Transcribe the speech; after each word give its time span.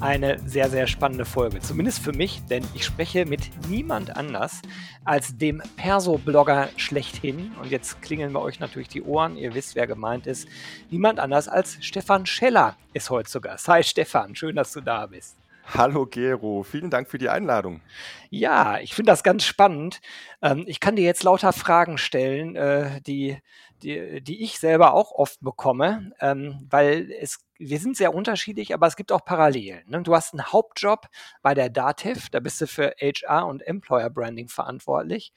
eine 0.00 0.38
sehr, 0.46 0.70
sehr 0.70 0.86
spannende 0.86 1.24
Folge. 1.24 1.60
Zumindest 1.60 2.00
für 2.00 2.12
mich, 2.12 2.42
denn 2.46 2.64
ich 2.74 2.84
spreche 2.84 3.26
mit 3.26 3.50
niemand 3.68 4.16
anders 4.16 4.60
als 5.04 5.36
dem 5.36 5.62
Perso-Blogger 5.76 6.68
schlechthin. 6.76 7.52
Und 7.60 7.70
jetzt 7.70 8.02
klingeln 8.02 8.32
bei 8.32 8.40
euch 8.40 8.60
natürlich 8.60 8.88
die 8.88 9.02
Ohren. 9.02 9.36
Ihr 9.36 9.54
wisst, 9.54 9.74
wer 9.74 9.86
gemeint 9.86 10.26
ist. 10.26 10.48
Niemand 10.90 11.20
anders 11.20 11.48
als 11.48 11.78
Stefan 11.80 12.26
Scheller 12.26 12.76
ist 12.92 13.10
heute 13.10 13.30
zu 13.30 13.40
Gast. 13.40 13.68
Hi 13.68 13.82
Stefan, 13.82 14.34
schön, 14.34 14.56
dass 14.56 14.72
du 14.72 14.80
da 14.80 15.06
bist. 15.06 15.36
Hallo 15.72 16.04
Gero, 16.04 16.62
vielen 16.62 16.90
Dank 16.90 17.08
für 17.08 17.16
die 17.16 17.30
Einladung. 17.30 17.80
Ja, 18.28 18.78
ich 18.80 18.94
finde 18.94 19.10
das 19.10 19.22
ganz 19.22 19.44
spannend. 19.44 20.00
Ähm, 20.42 20.64
ich 20.66 20.78
kann 20.78 20.94
dir 20.94 21.04
jetzt 21.04 21.22
lauter 21.22 21.52
Fragen 21.54 21.96
stellen, 21.96 22.54
äh, 22.54 23.00
die, 23.00 23.38
die, 23.82 24.22
die 24.22 24.42
ich 24.42 24.58
selber 24.58 24.94
auch 24.94 25.12
oft 25.12 25.40
bekomme, 25.40 26.12
ähm, 26.20 26.66
weil 26.70 27.10
es, 27.20 27.38
wir 27.58 27.78
sind 27.78 27.96
sehr 27.96 28.14
unterschiedlich, 28.14 28.72
aber 28.74 28.86
es 28.86 28.96
gibt 28.96 29.12
auch 29.12 29.24
Parallelen. 29.24 29.82
Ne? 29.88 30.02
Du 30.02 30.14
hast 30.14 30.32
einen 30.32 30.52
Hauptjob 30.52 31.08
bei 31.42 31.54
der 31.54 31.70
Dativ, 31.70 32.30
da 32.30 32.40
bist 32.40 32.60
du 32.60 32.66
für 32.66 32.94
HR 33.00 33.46
und 33.46 33.66
Employer 33.66 34.10
Branding 34.10 34.48
verantwortlich. 34.48 35.32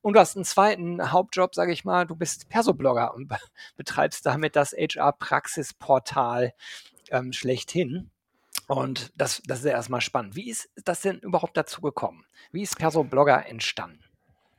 Und 0.00 0.14
du 0.14 0.20
hast 0.20 0.36
einen 0.36 0.44
zweiten 0.44 1.12
Hauptjob, 1.12 1.54
sage 1.54 1.72
ich 1.72 1.84
mal, 1.84 2.06
du 2.06 2.16
bist 2.16 2.48
Persoblogger 2.48 3.14
und 3.14 3.32
betreibst 3.76 4.26
damit 4.26 4.56
das 4.56 4.72
HR-Praxisportal 4.72 6.54
ähm, 7.10 7.32
schlechthin. 7.32 8.10
Und 8.68 9.12
das, 9.16 9.42
das 9.46 9.60
ist 9.60 9.64
ja 9.66 9.72
erstmal 9.72 10.00
spannend. 10.00 10.34
Wie 10.36 10.50
ist 10.50 10.70
das 10.84 11.02
denn 11.02 11.18
überhaupt 11.18 11.56
dazu 11.56 11.80
gekommen? 11.80 12.24
Wie 12.52 12.62
ist 12.62 12.78
Perso-Blogger 12.78 13.46
entstanden? 13.46 14.02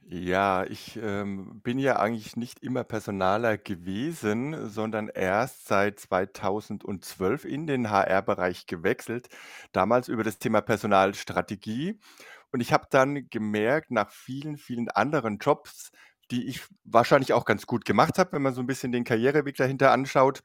Ja, 0.06 0.66
ich 0.66 0.98
ähm, 1.02 1.62
bin 1.64 1.80
ja 1.80 1.96
eigentlich 1.98 2.36
nicht 2.36 2.62
immer 2.62 2.84
Personaler 2.84 3.58
gewesen, 3.58 4.70
sondern 4.70 5.08
erst 5.08 5.68
seit 5.68 6.00
2012 6.00 7.46
in 7.46 7.68
den 7.68 7.90
HR-Bereich 7.90 8.66
gewechselt, 8.68 9.30
damals 9.72 10.10
über 10.10 10.24
das 10.24 10.40
Thema 10.40 10.62
Personalstrategie. 10.62 12.00
Und 12.52 12.60
ich 12.60 12.74
habe 12.74 12.88
dann 12.90 13.30
gemerkt, 13.30 13.92
nach 13.92 14.12
vielen, 14.12 14.58
vielen 14.58 14.90
anderen 14.90 15.38
Jobs, 15.38 15.92
die 16.32 16.48
ich 16.48 16.62
wahrscheinlich 16.84 17.34
auch 17.34 17.46
ganz 17.46 17.66
gut 17.66 17.86
gemacht 17.86 18.20
habe, 18.20 18.34
wenn 18.34 18.42
man 18.42 18.54
so 18.54 18.62
ein 18.62 18.68
bisschen 18.68 18.92
den 18.92 19.06
Karriereweg 19.06 19.56
dahinter 19.56 19.92
anschaut, 19.92 20.44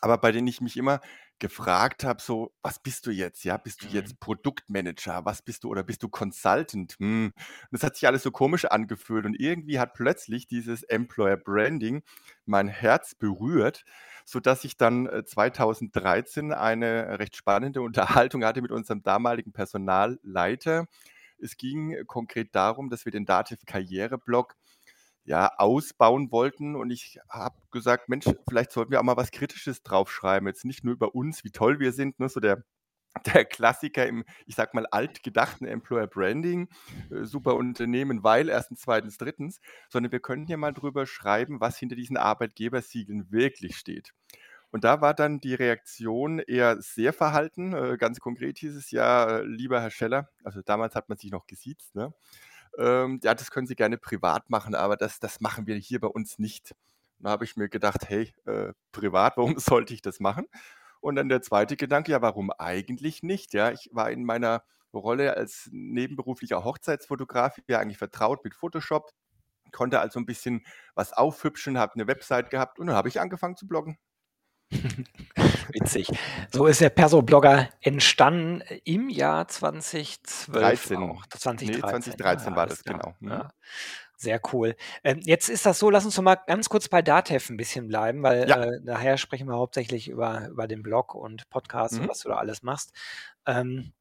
aber 0.00 0.18
bei 0.18 0.32
denen 0.32 0.48
ich 0.48 0.60
mich 0.60 0.76
immer 0.76 1.00
gefragt 1.38 2.04
habe, 2.04 2.22
so, 2.22 2.52
was 2.62 2.78
bist 2.78 3.06
du 3.06 3.10
jetzt? 3.10 3.44
Ja, 3.44 3.56
bist 3.56 3.82
du 3.82 3.86
jetzt 3.88 4.12
mhm. 4.12 4.18
Produktmanager? 4.20 5.24
Was 5.24 5.42
bist 5.42 5.64
du 5.64 5.68
oder 5.68 5.82
bist 5.82 6.02
du 6.02 6.08
Consultant? 6.08 6.96
Hm. 6.98 7.32
das 7.70 7.82
hat 7.82 7.96
sich 7.96 8.06
alles 8.06 8.22
so 8.22 8.30
komisch 8.30 8.64
angefühlt 8.64 9.26
und 9.26 9.38
irgendwie 9.38 9.78
hat 9.78 9.94
plötzlich 9.94 10.46
dieses 10.46 10.82
Employer 10.82 11.36
Branding 11.36 12.02
mein 12.44 12.68
Herz 12.68 13.14
berührt, 13.14 13.84
sodass 14.24 14.64
ich 14.64 14.76
dann 14.76 15.08
2013 15.24 16.50
äh, 16.50 16.54
eine 16.54 17.18
recht 17.18 17.36
spannende 17.36 17.82
Unterhaltung 17.82 18.44
hatte 18.44 18.62
mit 18.62 18.72
unserem 18.72 19.02
damaligen 19.02 19.52
Personalleiter. 19.52 20.86
Es 21.38 21.56
ging 21.56 22.04
konkret 22.06 22.54
darum, 22.54 22.88
dass 22.88 23.04
wir 23.04 23.12
den 23.12 23.26
Dativ 23.26 23.58
Karriereblog 23.66 24.56
ja, 25.26 25.50
ausbauen 25.58 26.30
wollten. 26.30 26.76
Und 26.76 26.90
ich 26.90 27.18
habe 27.28 27.56
gesagt, 27.72 28.08
Mensch, 28.08 28.26
vielleicht 28.48 28.72
sollten 28.72 28.92
wir 28.92 29.00
auch 29.00 29.04
mal 29.04 29.16
was 29.16 29.32
Kritisches 29.32 29.82
draufschreiben. 29.82 30.46
Jetzt 30.46 30.64
nicht 30.64 30.84
nur 30.84 30.94
über 30.94 31.14
uns, 31.14 31.44
wie 31.44 31.50
toll 31.50 31.80
wir 31.80 31.92
sind, 31.92 32.18
ne? 32.20 32.28
so 32.28 32.40
der, 32.40 32.64
der 33.26 33.44
Klassiker 33.44 34.06
im, 34.06 34.24
ich 34.46 34.54
sag 34.54 34.72
mal, 34.72 34.86
altgedachten 34.86 35.66
Employer 35.66 36.06
Branding, 36.06 36.68
äh, 37.10 37.24
super 37.24 37.56
Unternehmen, 37.56 38.22
weil 38.22 38.48
erstens, 38.48 38.82
zweitens, 38.82 39.18
drittens, 39.18 39.60
sondern 39.88 40.12
wir 40.12 40.20
können 40.20 40.46
hier 40.46 40.58
mal 40.58 40.72
drüber 40.72 41.06
schreiben, 41.06 41.60
was 41.60 41.76
hinter 41.78 41.96
diesen 41.96 42.16
Arbeitgebersiegeln 42.16 43.30
wirklich 43.30 43.76
steht. 43.76 44.12
Und 44.70 44.84
da 44.84 45.00
war 45.00 45.14
dann 45.14 45.40
die 45.40 45.54
Reaktion 45.54 46.38
eher 46.38 46.80
sehr 46.82 47.12
verhalten. 47.12 47.72
Äh, 47.72 47.96
ganz 47.98 48.20
konkret 48.20 48.58
hieß 48.58 48.76
es 48.76 48.90
ja, 48.90 49.38
lieber 49.38 49.80
Herr 49.80 49.90
Scheller, 49.90 50.28
also 50.44 50.60
damals 50.62 50.94
hat 50.94 51.08
man 51.08 51.18
sich 51.18 51.30
noch 51.30 51.46
gesiezt, 51.46 51.94
ne? 51.94 52.12
Ähm, 52.78 53.20
ja, 53.22 53.34
das 53.34 53.50
können 53.50 53.66
Sie 53.66 53.76
gerne 53.76 53.98
privat 53.98 54.50
machen, 54.50 54.74
aber 54.74 54.96
das, 54.96 55.20
das 55.20 55.40
machen 55.40 55.66
wir 55.66 55.76
hier 55.76 56.00
bei 56.00 56.08
uns 56.08 56.38
nicht. 56.38 56.74
Da 57.18 57.30
habe 57.30 57.44
ich 57.44 57.56
mir 57.56 57.68
gedacht, 57.68 58.08
hey, 58.08 58.32
äh, 58.46 58.72
privat, 58.92 59.36
warum 59.36 59.58
sollte 59.58 59.94
ich 59.94 60.02
das 60.02 60.20
machen? 60.20 60.46
Und 61.00 61.16
dann 61.16 61.28
der 61.28 61.42
zweite 61.42 61.76
Gedanke, 61.76 62.12
ja, 62.12 62.22
warum 62.22 62.50
eigentlich 62.50 63.22
nicht? 63.22 63.54
Ja, 63.54 63.70
ich 63.70 63.90
war 63.92 64.10
in 64.10 64.24
meiner 64.24 64.64
Rolle 64.92 65.36
als 65.36 65.68
nebenberuflicher 65.72 66.64
Hochzeitsfotograf 66.64 67.58
ja 67.68 67.78
eigentlich 67.78 67.98
vertraut 67.98 68.44
mit 68.44 68.54
Photoshop, 68.54 69.10
konnte 69.72 70.00
also 70.00 70.18
ein 70.18 70.26
bisschen 70.26 70.64
was 70.94 71.12
aufhübschen, 71.12 71.78
habe 71.78 71.94
eine 71.94 72.06
Website 72.06 72.50
gehabt 72.50 72.78
und 72.78 72.88
dann 72.88 72.96
habe 72.96 73.08
ich 73.08 73.20
angefangen 73.20 73.56
zu 73.56 73.66
bloggen. 73.66 73.98
Witzig. 75.72 76.08
So 76.52 76.66
ist 76.66 76.80
der 76.80 76.90
Perso-Blogger 76.90 77.68
entstanden 77.80 78.62
im 78.84 79.08
Jahr 79.08 79.48
2012 79.48 80.52
13. 80.52 80.96
auch. 80.98 81.26
2013, 81.26 81.68
nee, 81.68 81.80
2013 81.80 82.50
ja, 82.50 82.56
war 82.56 82.66
das, 82.66 82.84
genau. 82.84 83.14
Mhm. 83.20 83.28
Ja. 83.30 83.50
Sehr 84.18 84.40
cool. 84.52 84.76
Ähm, 85.04 85.20
jetzt 85.24 85.50
ist 85.50 85.66
das 85.66 85.78
so, 85.78 85.90
lass 85.90 86.06
uns 86.06 86.14
doch 86.14 86.22
mal 86.22 86.36
ganz 86.36 86.70
kurz 86.70 86.88
bei 86.88 87.02
Datev 87.02 87.50
ein 87.50 87.58
bisschen 87.58 87.86
bleiben, 87.86 88.22
weil 88.22 88.48
ja. 88.48 88.64
äh, 88.64 88.80
nachher 88.82 89.18
sprechen 89.18 89.46
wir 89.46 89.56
hauptsächlich 89.56 90.08
über, 90.08 90.48
über 90.48 90.66
den 90.66 90.82
Blog 90.82 91.14
und 91.14 91.48
Podcast 91.50 91.94
mhm. 91.94 92.02
und 92.02 92.08
was 92.08 92.20
du 92.20 92.30
da 92.30 92.36
alles 92.36 92.62
machst. 92.62 92.92
Ähm, 93.46 93.92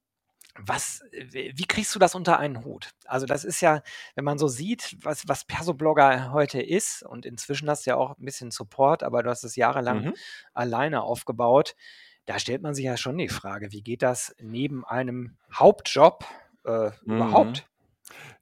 was, 0.57 1.03
wie 1.11 1.65
kriegst 1.67 1.93
du 1.95 1.99
das 1.99 2.15
unter 2.15 2.39
einen 2.39 2.63
Hut? 2.63 2.91
Also 3.05 3.25
das 3.25 3.43
ist 3.43 3.61
ja, 3.61 3.81
wenn 4.15 4.23
man 4.23 4.37
so 4.37 4.47
sieht, 4.47 4.97
was, 5.01 5.27
was 5.27 5.45
Perso-Blogger 5.45 6.31
heute 6.31 6.61
ist 6.61 7.03
und 7.03 7.25
inzwischen 7.25 7.69
hast 7.69 7.85
du 7.85 7.91
ja 7.91 7.97
auch 7.97 8.17
ein 8.17 8.25
bisschen 8.25 8.51
Support, 8.51 9.03
aber 9.03 9.23
du 9.23 9.29
hast 9.29 9.43
es 9.43 9.55
jahrelang 9.55 10.05
mhm. 10.05 10.13
alleine 10.53 11.03
aufgebaut, 11.03 11.75
da 12.25 12.39
stellt 12.39 12.61
man 12.61 12.73
sich 12.73 12.85
ja 12.85 12.97
schon 12.97 13.17
die 13.17 13.29
Frage, 13.29 13.71
wie 13.71 13.81
geht 13.81 14.01
das 14.01 14.35
neben 14.39 14.85
einem 14.85 15.37
Hauptjob 15.53 16.25
äh, 16.65 16.89
mhm. 17.03 17.15
überhaupt? 17.15 17.67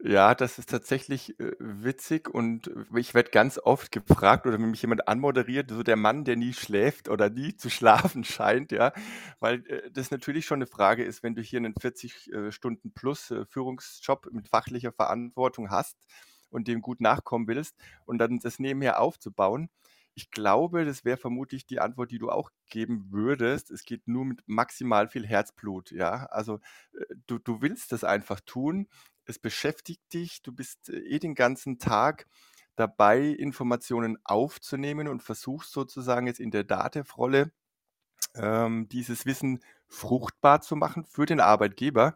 Ja, 0.03 0.35
das 0.35 0.59
ist 0.59 0.69
tatsächlich, 0.69 1.39
äh, 1.39 1.53
witzig 1.59 2.29
und 2.29 2.69
ich 2.95 3.13
werde 3.13 3.31
ganz 3.31 3.57
oft 3.59 3.91
gefragt 3.91 4.45
oder 4.45 4.59
wenn 4.59 4.71
mich 4.71 4.81
jemand 4.81 5.07
anmoderiert, 5.07 5.69
so 5.71 5.83
der 5.83 5.95
Mann, 5.95 6.25
der 6.25 6.35
nie 6.35 6.53
schläft 6.53 7.09
oder 7.09 7.29
nie 7.29 7.55
zu 7.55 7.69
schlafen 7.69 8.23
scheint, 8.23 8.71
ja, 8.71 8.91
weil, 9.39 9.65
äh, 9.67 9.89
das 9.91 10.11
natürlich 10.11 10.45
schon 10.45 10.57
eine 10.57 10.67
Frage 10.67 11.03
ist, 11.03 11.23
wenn 11.23 11.35
du 11.35 11.41
hier 11.41 11.57
einen 11.59 11.73
40, 11.79 12.31
äh, 12.33 12.51
mit 14.31 14.47
fachlicher 14.49 14.91
Verantwortung 14.91 15.69
hast 15.69 15.97
und 16.49 16.67
dem 16.67 16.81
gut 16.81 17.01
nachkommen 17.01 17.47
willst 17.47 17.75
und 18.05 18.17
dann 18.19 18.39
das 18.39 18.59
nebenher 18.59 18.99
aufzubauen. 18.99 19.69
Ich 20.15 20.29
glaube, 20.29 20.85
das 20.85 21.05
wäre 21.05 21.17
vermutlich 21.17 21.65
die 21.65 21.79
Antwort, 21.79 22.11
die 22.11 22.19
du 22.19 22.29
auch 22.29 22.51
geben 22.69 23.07
würdest. 23.09 23.71
Es 23.71 23.83
geht 23.83 24.07
nur 24.07 24.25
mit 24.25 24.43
maximal 24.45 25.07
viel 25.07 25.25
Herzblut, 25.25 25.89
ja. 25.91 26.27
Also, 26.27 26.59
du 27.27 27.39
du 27.39 27.61
willst 27.61 27.91
das 27.91 28.03
einfach 28.03 28.39
tun 28.41 28.87
es 29.25 29.39
beschäftigt 29.39 30.01
dich, 30.13 30.41
du 30.41 30.51
bist 30.51 30.89
äh, 30.89 30.97
eh 30.97 31.19
den 31.19 31.35
ganzen 31.35 31.79
Tag 31.79 32.27
dabei, 32.75 33.21
Informationen 33.21 34.17
aufzunehmen 34.23 35.07
und 35.07 35.21
versuchst 35.21 35.71
sozusagen 35.71 36.27
jetzt 36.27 36.39
in 36.39 36.51
der 36.51 36.63
Datev-Rolle 36.63 37.51
ähm, 38.35 38.87
dieses 38.89 39.25
Wissen 39.25 39.59
fruchtbar 39.87 40.61
zu 40.61 40.75
machen 40.75 41.05
für 41.05 41.25
den 41.25 41.39
Arbeitgeber. 41.39 42.15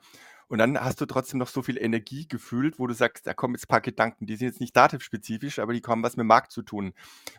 Und 0.50 0.60
dann 0.60 0.80
hast 0.80 1.02
du 1.02 1.06
trotzdem 1.06 1.40
noch 1.40 1.50
so 1.50 1.62
viel 1.62 1.78
Energie 1.78 2.26
gefühlt, 2.26 2.80
wo 2.80 2.88
du 2.88 2.94
sagst, 2.94 3.28
da 3.28 3.34
kommen 3.34 3.56
jetzt 3.56 3.66
ein 3.66 3.68
paar 3.68 3.82
Gedanken, 3.82 4.26
die 4.26 4.38
sind 4.38 4.48
jetzt 4.48 4.62
nicht 4.62 4.76
dativ-spezifisch, 4.76 5.60
aber 5.60 5.74
die 5.74 5.82
haben 5.86 6.04
was 6.04 6.16
mit 6.16 6.26
Markt 6.26 6.54
zu 6.54 6.62
tun. 6.62 6.94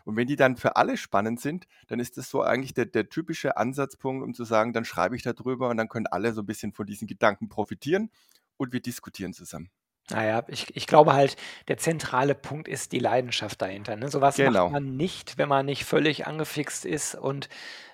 Und 0.05 0.17
wenn 0.17 0.27
die 0.27 0.37
dann 0.37 0.57
für 0.57 0.77
alle 0.77 0.99
spannend 0.99 1.41
sind, 1.41 1.67
dann 1.87 2.01
ist 2.01 2.19
das 2.19 2.29
so 2.29 2.43
eigentlich 2.43 2.75
der, 2.75 2.85
der 2.85 3.09
typische 3.09 3.57
Ansatzpunkt, 3.57 4.23
um 4.23 4.35
zu 4.35 4.45
sagen, 4.45 4.75
dann 4.75 4.85
schreibe 4.85 5.17
ich 5.17 5.23
darüber 5.23 5.71
und 5.71 5.79
dann 5.79 5.89
können 5.89 6.07
alle 6.07 6.35
so 6.35 6.43
ein 6.43 6.47
bisschen 6.47 6.73
von 6.75 6.87
diesen 6.87 7.09
Gedanken 7.09 7.49
profitieren 7.49 8.11
und 8.59 8.75
wir 8.75 8.81
diskutieren 8.81 9.33
zusammen. 9.33 9.71
Naja, 10.11 10.43
ich, 10.49 10.75
ich 10.75 10.87
glaube 10.87 11.13
halt, 11.13 11.37
der 11.69 11.77
zentrale 11.77 12.35
Punkt 12.35 12.67
ist 12.67 12.93
die 12.93 12.99
Leidenschaft 12.99 13.61
dahinter. 13.61 13.97
Ne? 13.97 14.09
Sowas 14.09 14.37
genau. 14.37 14.65
macht 14.65 14.73
man 14.73 14.97
nicht, 14.97 15.37
wenn 15.37 15.49
man 15.49 15.67
nicht 15.67 15.85
völlig 15.85 16.27
angefixt 16.27 16.87
ist. 16.87 17.15
Und 17.15 17.49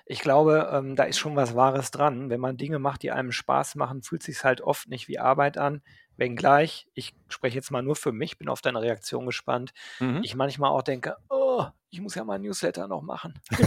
ich 0.05 0.19
glaube, 0.19 0.69
ähm, 0.71 0.95
da 0.95 1.03
ist 1.03 1.17
schon 1.17 1.35
was 1.35 1.55
Wahres 1.55 1.91
dran. 1.91 2.29
Wenn 2.29 2.39
man 2.39 2.57
Dinge 2.57 2.79
macht, 2.79 3.03
die 3.03 3.11
einem 3.11 3.33
Spaß 3.33 3.75
machen, 3.75 4.01
fühlt 4.01 4.23
sich 4.23 4.43
halt 4.43 4.61
oft 4.61 4.87
nicht 4.87 5.07
wie 5.09 5.19
Arbeit 5.19 5.57
an. 5.57 5.81
Wenngleich, 6.15 6.87
ich 6.93 7.13
spreche 7.27 7.55
jetzt 7.57 7.71
mal 7.71 7.81
nur 7.81 7.97
für 7.97 8.13
mich, 8.13 8.37
bin 8.37 8.47
auf 8.47 8.61
deine 8.61 8.81
Reaktion 8.81 9.25
gespannt. 9.25 9.73
Mhm. 9.99 10.21
Ich 10.23 10.35
manchmal 10.35 10.71
auch 10.71 10.83
denke, 10.83 11.17
oh, 11.29 11.65
ich 11.95 12.01
muss 12.01 12.15
ja 12.15 12.25
mal 12.25 12.33
ein 12.33 12.41
Newsletter 12.41 12.89
noch 12.89 13.01
machen. 13.01 13.33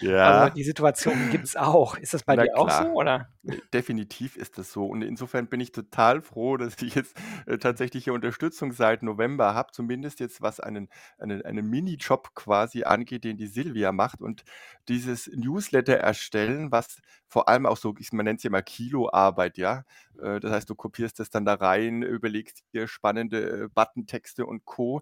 ja. 0.00 0.42
Also 0.42 0.54
die 0.54 0.64
Situation 0.64 1.30
gibt 1.30 1.44
es 1.44 1.56
auch. 1.56 1.96
Ist 1.96 2.12
das 2.12 2.24
bei 2.24 2.36
Na 2.36 2.42
dir 2.42 2.52
klar. 2.52 2.62
auch 2.62 2.70
so? 2.70 2.88
Oder? 2.90 3.28
Definitiv 3.72 4.36
ist 4.36 4.58
das 4.58 4.70
so. 4.70 4.84
Und 4.84 5.00
insofern 5.00 5.46
bin 5.46 5.60
ich 5.60 5.72
total 5.72 6.20
froh, 6.20 6.58
dass 6.58 6.82
ich 6.82 6.94
jetzt 6.94 7.16
äh, 7.46 7.56
tatsächlich 7.56 8.04
hier 8.04 8.12
Unterstützung 8.12 8.72
seit 8.72 9.02
November 9.02 9.54
habe, 9.54 9.72
zumindest 9.72 10.20
jetzt 10.20 10.42
was 10.42 10.60
einen, 10.60 10.90
einen, 11.18 11.40
einen 11.40 11.66
Minijob 11.66 12.34
quasi 12.34 12.84
angeht, 12.84 13.24
den 13.24 13.38
die 13.38 13.46
Silvia 13.46 13.90
macht. 13.90 14.20
Und 14.20 14.44
dieses 14.88 15.30
Newsletter 15.34 15.94
erstellen, 15.94 16.70
was 16.70 17.00
vor 17.28 17.48
allem 17.48 17.64
auch 17.64 17.78
so, 17.78 17.94
man 18.12 18.26
nennt 18.26 18.40
es 18.40 18.44
ja 18.44 18.48
immer 18.48 18.62
Kiloarbeit, 18.62 19.56
ja. 19.56 19.84
Äh, 20.20 20.38
das 20.38 20.52
heißt, 20.52 20.68
du 20.68 20.74
kopierst 20.74 21.18
das 21.18 21.30
dann 21.30 21.46
da 21.46 21.54
rein, 21.54 22.02
überlegst 22.02 22.62
dir 22.74 22.88
spannende 22.88 23.64
äh, 23.64 23.68
Buttentexte 23.74 24.44
und 24.44 24.66
Co. 24.66 25.00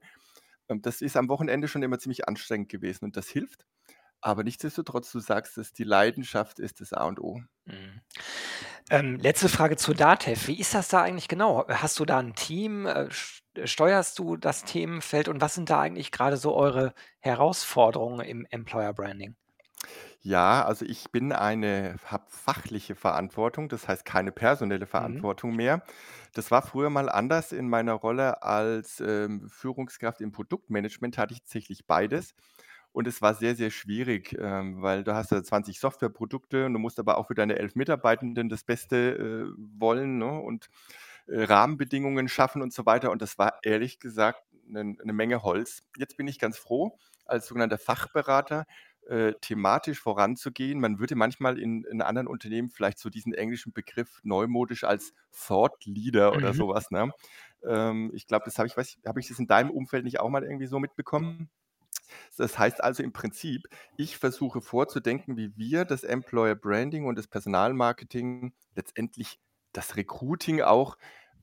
Ähm, 0.72 0.82
das 0.82 1.00
ist 1.00 1.16
am 1.16 1.28
Wochenende 1.28 1.68
schon 1.68 1.82
immer 1.82 1.98
ziemlich 1.98 2.28
anstrengend 2.28 2.68
gewesen 2.68 3.04
und 3.04 3.16
das 3.16 3.28
hilft. 3.28 3.66
Aber 4.20 4.44
nichtsdestotrotz, 4.44 5.10
du 5.10 5.18
sagst 5.18 5.58
es, 5.58 5.72
die 5.72 5.84
Leidenschaft 5.84 6.60
ist 6.60 6.80
das 6.80 6.92
A 6.92 7.04
und 7.04 7.20
O. 7.20 7.42
Mhm. 7.64 8.00
Ähm, 8.88 9.16
letzte 9.16 9.48
Frage 9.48 9.76
zu 9.76 9.94
Datev. 9.94 10.46
Wie 10.46 10.60
ist 10.60 10.74
das 10.74 10.88
da 10.88 11.02
eigentlich 11.02 11.28
genau? 11.28 11.66
Hast 11.68 11.98
du 11.98 12.04
da 12.04 12.18
ein 12.18 12.34
Team? 12.34 12.86
Äh, 12.86 13.08
steuerst 13.64 14.18
du 14.18 14.36
das 14.36 14.64
Themenfeld 14.64 15.28
und 15.28 15.40
was 15.40 15.54
sind 15.54 15.70
da 15.70 15.80
eigentlich 15.80 16.12
gerade 16.12 16.36
so 16.36 16.54
eure 16.54 16.94
Herausforderungen 17.18 18.20
im 18.20 18.46
Employer 18.50 18.92
Branding? 18.92 19.34
Ja, 20.24 20.64
also 20.64 20.84
ich 20.84 21.10
bin 21.10 21.32
eine 21.32 21.96
habe 22.04 22.26
fachliche 22.28 22.94
Verantwortung, 22.94 23.68
das 23.68 23.88
heißt 23.88 24.04
keine 24.04 24.30
personelle 24.30 24.86
Mhm. 24.96 25.24
Verantwortung 25.26 25.56
mehr. 25.56 25.82
Das 26.32 26.52
war 26.52 26.62
früher 26.62 26.90
mal 26.90 27.08
anders. 27.08 27.50
In 27.50 27.68
meiner 27.68 27.94
Rolle 27.94 28.40
als, 28.44 29.00
ähm, 29.00 29.48
Führungskraft 29.50 30.20
im 30.20 30.30
Produktmanagement 30.30 31.18
hatte 31.18 31.34
ich 31.34 31.40
tatsächlich 31.40 31.86
beides 31.88 32.34
und 32.92 33.08
es 33.08 33.20
war 33.20 33.34
sehr, 33.34 33.56
sehr 33.56 33.70
schwierig, 33.70 34.36
ähm, 34.38 34.80
weil 34.82 35.02
du 35.04 35.12
hast 35.14 35.32
ja 35.32 35.42
20 35.42 35.80
Softwareprodukte 35.80 36.66
und 36.66 36.74
du 36.74 36.78
musst 36.78 37.00
aber 37.00 37.18
auch 37.18 37.26
für 37.26 37.34
deine 37.34 37.58
11 37.58 37.74
Mitarbeitenden 37.74 38.48
das 38.48 38.62
Beste, 38.64 38.96
äh, 39.50 39.54
wollen, 39.56 40.18
ne, 40.18 40.30
und, 40.40 40.68
äh, 41.26 41.42
Rahmenbedingungen 41.44 42.28
schaffen 42.28 42.62
und 42.62 42.72
so 42.72 42.86
weiter 42.86 43.10
und 43.10 43.22
das 43.22 43.38
war 43.38 43.58
ehrlich 43.62 43.98
gesagt 44.00 44.42
eine 44.68 44.84
'ne 44.94 45.12
Menge 45.12 45.42
Holz. 45.42 45.82
Jetzt 45.98 46.16
bin 46.16 46.26
ich 46.28 46.38
ganz 46.38 46.58
froh 46.58 46.98
als 47.26 47.46
sogenannter 47.46 47.78
Fachberater 47.78 48.64
äh, 49.08 49.34
thematisch 49.40 50.00
voranzugehen. 50.00 50.80
Man 50.80 50.98
würde 50.98 51.14
manchmal 51.14 51.58
in, 51.58 51.84
in 51.84 52.02
anderen 52.02 52.28
Unternehmen 52.28 52.70
vielleicht 52.70 52.98
so 52.98 53.10
diesen 53.10 53.34
englischen 53.34 53.72
Begriff 53.72 54.20
neumodisch 54.22 54.84
als 54.84 55.12
Thought 55.46 55.84
Leader 55.84 56.32
oder 56.32 56.52
mhm. 56.52 56.56
sowas. 56.56 56.90
Ne? 56.90 57.12
Ähm, 57.64 58.10
ich 58.14 58.26
glaube, 58.26 58.44
das 58.44 58.58
habe 58.58 58.68
ich, 58.68 58.76
habe 59.06 59.20
ich 59.20 59.28
das 59.28 59.38
in 59.38 59.46
deinem 59.46 59.70
Umfeld 59.70 60.04
nicht 60.04 60.20
auch 60.20 60.28
mal 60.28 60.44
irgendwie 60.44 60.66
so 60.66 60.78
mitbekommen? 60.78 61.48
Das 62.36 62.58
heißt 62.58 62.82
also 62.82 63.02
im 63.02 63.12
Prinzip, 63.12 63.68
ich 63.96 64.18
versuche 64.18 64.60
vorzudenken, 64.60 65.36
wie 65.36 65.56
wir 65.56 65.84
das 65.84 66.04
Employer 66.04 66.54
Branding 66.54 67.06
und 67.06 67.16
das 67.16 67.26
Personalmarketing 67.26 68.52
letztendlich 68.74 69.38
das 69.72 69.96
Recruiting 69.96 70.60
auch 70.60 70.96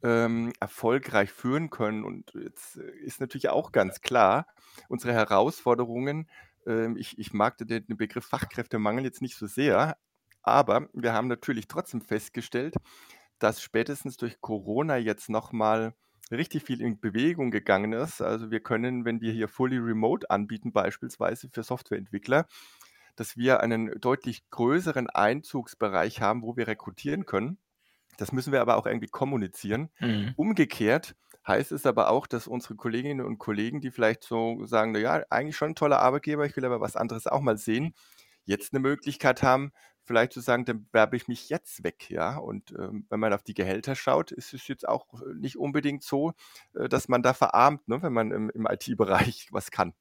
ähm, 0.04 0.54
erfolgreich 0.60 1.32
führen 1.32 1.70
können. 1.70 2.04
Und 2.04 2.34
jetzt 2.34 2.78
äh, 2.78 2.90
ist 3.04 3.20
natürlich 3.20 3.50
auch 3.50 3.72
ganz 3.72 4.02
klar, 4.02 4.48
unsere 4.88 5.14
Herausforderungen 5.14 6.30
ich, 6.98 7.18
ich 7.18 7.34
mag 7.34 7.58
den, 7.58 7.86
den 7.86 7.98
Begriff 7.98 8.26
Fachkräftemangel 8.26 9.04
jetzt 9.04 9.22
nicht 9.22 9.36
so 9.36 9.48
sehr, 9.48 9.98
aber 10.42 10.90
wir 10.94 11.14
haben 11.14 11.28
natürlich 11.28 11.68
trotzdem 11.68 12.02
festgestellt, 12.02 12.76
dass 13.40 13.62
spätestens 13.62 14.18
durch 14.18 14.42
Corona 14.42 14.98
jetzt 14.98 15.30
nochmal 15.30 15.94
richtig 16.32 16.64
viel 16.64 16.82
in 16.82 17.00
Bewegung 17.00 17.52
gegangen 17.52 17.94
ist. 17.94 18.22
Also 18.22 18.52
wir 18.52 18.60
können, 18.60 19.06
wenn 19.06 19.22
wir 19.22 19.32
hier 19.32 19.48
fully 19.48 19.78
remote 19.78 20.30
anbieten, 20.30 20.72
beispielsweise 20.72 21.50
für 21.52 21.64
Softwareentwickler, 21.64 22.46
dass 23.16 23.36
wir 23.36 23.62
einen 23.62 24.00
deutlich 24.00 24.50
größeren 24.50 25.10
Einzugsbereich 25.10 26.22
haben, 26.22 26.42
wo 26.44 26.56
wir 26.56 26.68
rekrutieren 26.68 27.26
können. 27.26 27.58
Das 28.18 28.32
müssen 28.32 28.54
wir 28.54 28.62
aber 28.62 28.78
auch 28.78 28.86
irgendwie 28.86 29.08
kommunizieren. 29.08 29.90
Mhm. 30.00 30.34
Umgekehrt 30.36 31.16
heißt 31.48 31.72
es 31.72 31.86
aber 31.86 32.10
auch, 32.10 32.28
dass 32.28 32.48
unsere 32.48 32.76
Kolleginnen 32.76 33.26
und 33.26 33.38
Kollegen, 33.38 33.82
die 33.82 33.92
vielleicht 33.92 34.24
so 34.24 34.66
sagen, 34.66 34.96
ja, 34.96 35.24
eigentlich 35.30 35.58
schon 35.58 35.72
ein 35.72 35.76
toller 35.76 36.00
Arbeitgeber, 36.00 36.46
ich 36.46 36.56
will 36.56 36.66
aber 36.66 36.82
was 36.82 36.96
anderes 36.96 37.28
auch 37.28 37.42
mal 37.42 37.58
sehen, 37.58 37.94
jetzt 38.46 38.74
eine 38.74 38.82
Möglichkeit 38.82 39.44
haben, 39.44 39.72
vielleicht 40.04 40.34
zu 40.34 40.40
sagen, 40.42 40.66
dann 40.66 40.88
werbe 40.92 41.16
ich 41.16 41.28
mich 41.28 41.50
jetzt 41.50 41.84
weg, 41.84 42.10
ja. 42.10 42.38
Und 42.38 42.72
ähm, 42.72 43.06
wenn 43.10 43.20
man 43.20 43.34
auf 43.34 43.44
die 43.44 43.54
Gehälter 43.54 43.96
schaut, 43.96 44.32
ist 44.32 44.54
es 44.54 44.68
jetzt 44.68 44.88
auch 44.88 45.06
nicht 45.36 45.58
unbedingt 45.58 46.04
so, 46.04 46.34
äh, 46.74 46.90
dass 46.90 47.10
man 47.10 47.22
da 47.22 47.34
verarmt, 47.34 47.88
ne, 47.88 48.02
wenn 48.02 48.14
man 48.14 48.32
im, 48.32 48.50
im 48.50 48.68
IT-Bereich 48.68 49.50
was 49.52 49.72
kann. 49.72 49.94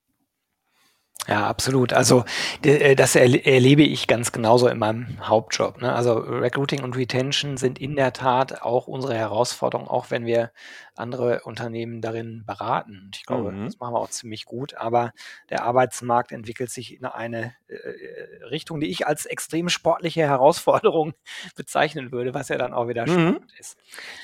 Ja, 1.28 1.46
absolut. 1.46 1.92
Also 1.92 2.24
äh, 2.64 2.96
das 2.96 3.14
erlebe 3.14 3.82
ich 3.82 4.06
ganz 4.06 4.32
genauso 4.32 4.66
in 4.66 4.78
meinem 4.78 5.18
Hauptjob. 5.20 5.82
Ne? 5.82 5.92
Also 5.92 6.14
Recruiting 6.14 6.82
und 6.82 6.96
Retention 6.96 7.58
sind 7.58 7.78
in 7.78 7.96
der 7.96 8.14
Tat 8.14 8.62
auch 8.62 8.86
unsere 8.86 9.14
Herausforderung, 9.14 9.88
auch 9.88 10.10
wenn 10.10 10.24
wir 10.24 10.50
andere 10.94 11.42
Unternehmen 11.44 12.00
darin 12.00 12.44
beraten. 12.46 13.02
Und 13.04 13.16
ich 13.16 13.26
glaube, 13.26 13.52
mhm. 13.52 13.66
das 13.66 13.78
machen 13.78 13.92
wir 13.92 14.00
auch 14.00 14.08
ziemlich 14.08 14.46
gut. 14.46 14.74
Aber 14.78 15.12
der 15.50 15.64
Arbeitsmarkt 15.64 16.32
entwickelt 16.32 16.70
sich 16.70 16.96
in 16.96 17.04
eine 17.04 17.54
äh, 17.68 17.74
äh 17.74 18.44
Richtung, 18.46 18.80
die 18.80 18.88
ich 18.88 19.06
als 19.06 19.26
extrem 19.26 19.68
sportliche 19.68 20.22
Herausforderung 20.22 21.12
bezeichnen 21.56 22.10
würde, 22.10 22.32
was 22.32 22.48
ja 22.48 22.56
dann 22.56 22.72
auch 22.72 22.88
wieder 22.88 23.02
mhm. 23.02 23.10
spannend 23.10 23.52
ist. 23.58 23.76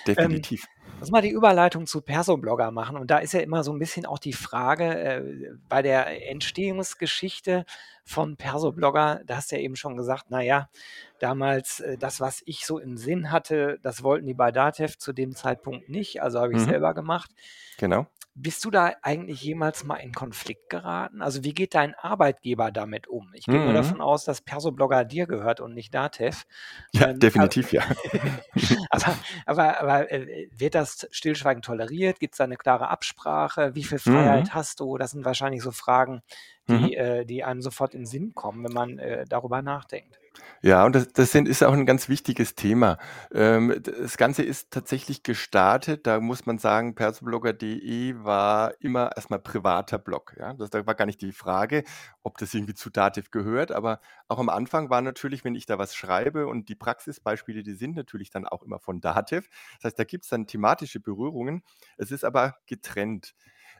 Definitiv. 0.06 0.64
Ähm, 0.64 0.83
Lass 1.04 1.10
mal 1.10 1.22
die 1.22 1.30
Überleitung 1.30 1.86
zu 1.86 2.00
Persoblogger 2.00 2.70
machen. 2.70 2.96
Und 2.96 3.10
da 3.10 3.18
ist 3.18 3.34
ja 3.34 3.40
immer 3.40 3.62
so 3.62 3.72
ein 3.72 3.78
bisschen 3.78 4.06
auch 4.06 4.18
die 4.18 4.32
Frage, 4.32 4.84
äh, 4.84 5.50
bei 5.68 5.82
der 5.82 6.30
Entstehungsgeschichte 6.30 7.66
von 8.04 8.36
Persoblogger, 8.36 9.20
da 9.26 9.36
hast 9.36 9.52
du 9.52 9.56
ja 9.56 9.62
eben 9.62 9.76
schon 9.76 9.96
gesagt, 9.96 10.30
naja, 10.30 10.70
damals 11.18 11.80
äh, 11.80 11.98
das, 11.98 12.20
was 12.20 12.42
ich 12.46 12.64
so 12.64 12.78
im 12.78 12.96
Sinn 12.96 13.30
hatte, 13.30 13.78
das 13.82 14.02
wollten 14.02 14.26
die 14.26 14.34
bei 14.34 14.50
Datev 14.50 14.96
zu 14.96 15.12
dem 15.12 15.34
Zeitpunkt 15.34 15.90
nicht, 15.90 16.22
also 16.22 16.40
habe 16.40 16.52
ich 16.52 16.60
mhm. 16.60 16.70
selber 16.70 16.94
gemacht. 16.94 17.30
Genau. 17.78 18.06
Bist 18.36 18.64
du 18.64 18.70
da 18.72 18.92
eigentlich 19.02 19.42
jemals 19.42 19.84
mal 19.84 19.96
in 19.96 20.12
Konflikt 20.12 20.68
geraten? 20.68 21.22
Also 21.22 21.44
wie 21.44 21.54
geht 21.54 21.74
dein 21.74 21.94
Arbeitgeber 21.94 22.72
damit 22.72 23.06
um? 23.06 23.30
Ich 23.32 23.46
gehe 23.46 23.58
mhm. 23.58 23.66
mal 23.66 23.74
davon 23.74 24.00
aus, 24.00 24.24
dass 24.24 24.40
Persoblogger 24.40 25.04
dir 25.04 25.26
gehört 25.26 25.60
und 25.60 25.72
nicht 25.72 25.94
Datev. 25.94 26.44
Ja, 26.92 27.10
ähm, 27.10 27.20
definitiv, 27.20 27.72
aber, 27.72 27.74
ja. 27.74 28.76
aber, 28.90 29.18
aber, 29.46 29.80
aber 29.80 30.12
äh, 30.12 30.48
wird 30.50 30.74
das 30.74 31.06
stillschweigend 31.12 31.64
toleriert? 31.64 32.18
Gibt 32.18 32.34
es 32.34 32.38
da 32.38 32.44
eine 32.44 32.56
klare 32.56 32.88
Absprache? 32.88 33.76
Wie 33.76 33.84
viel 33.84 33.98
Freiheit 33.98 34.46
mhm. 34.46 34.54
hast 34.54 34.80
du? 34.80 34.98
Das 34.98 35.12
sind 35.12 35.24
wahrscheinlich 35.24 35.62
so 35.62 35.70
Fragen, 35.70 36.22
die, 36.68 36.74
mhm. 36.74 36.92
äh, 36.92 37.24
die 37.24 37.44
einem 37.44 37.62
sofort 37.62 37.94
in 37.94 38.00
den 38.00 38.06
Sinn 38.06 38.34
kommen, 38.34 38.64
wenn 38.64 38.72
man 38.72 38.98
äh, 38.98 39.24
darüber 39.28 39.62
nachdenkt. 39.62 40.18
Ja, 40.62 40.84
und 40.86 40.94
das, 40.94 41.12
das 41.12 41.30
sind, 41.30 41.46
ist 41.48 41.62
auch 41.62 41.72
ein 41.72 41.86
ganz 41.86 42.08
wichtiges 42.08 42.54
Thema. 42.54 42.98
Ähm, 43.32 43.82
das 43.82 44.16
Ganze 44.16 44.42
ist 44.42 44.70
tatsächlich 44.70 45.22
gestartet, 45.22 46.06
da 46.06 46.20
muss 46.20 46.46
man 46.46 46.58
sagen, 46.58 46.94
persoblogger.de 46.94 48.14
war 48.24 48.72
immer 48.80 49.10
erstmal 49.14 49.40
privater 49.40 49.98
Blog. 49.98 50.34
Ja? 50.38 50.54
Das, 50.54 50.70
da 50.70 50.86
war 50.86 50.94
gar 50.94 51.06
nicht 51.06 51.20
die 51.20 51.32
Frage, 51.32 51.84
ob 52.22 52.38
das 52.38 52.54
irgendwie 52.54 52.74
zu 52.74 52.88
Dativ 52.90 53.30
gehört, 53.30 53.72
aber 53.72 54.00
auch 54.28 54.38
am 54.38 54.48
Anfang 54.48 54.88
war 54.88 55.02
natürlich, 55.02 55.44
wenn 55.44 55.54
ich 55.54 55.66
da 55.66 55.78
was 55.78 55.94
schreibe 55.94 56.46
und 56.46 56.68
die 56.68 56.74
Praxisbeispiele, 56.74 57.62
die 57.62 57.74
sind 57.74 57.94
natürlich 57.94 58.30
dann 58.30 58.46
auch 58.46 58.62
immer 58.62 58.78
von 58.78 59.00
Dativ. 59.00 59.48
Das 59.76 59.84
heißt, 59.90 59.98
da 59.98 60.04
gibt 60.04 60.24
es 60.24 60.30
dann 60.30 60.46
thematische 60.46 61.00
Berührungen. 61.00 61.62
Es 61.98 62.10
ist 62.10 62.24
aber 62.24 62.56
getrennt. 62.66 63.34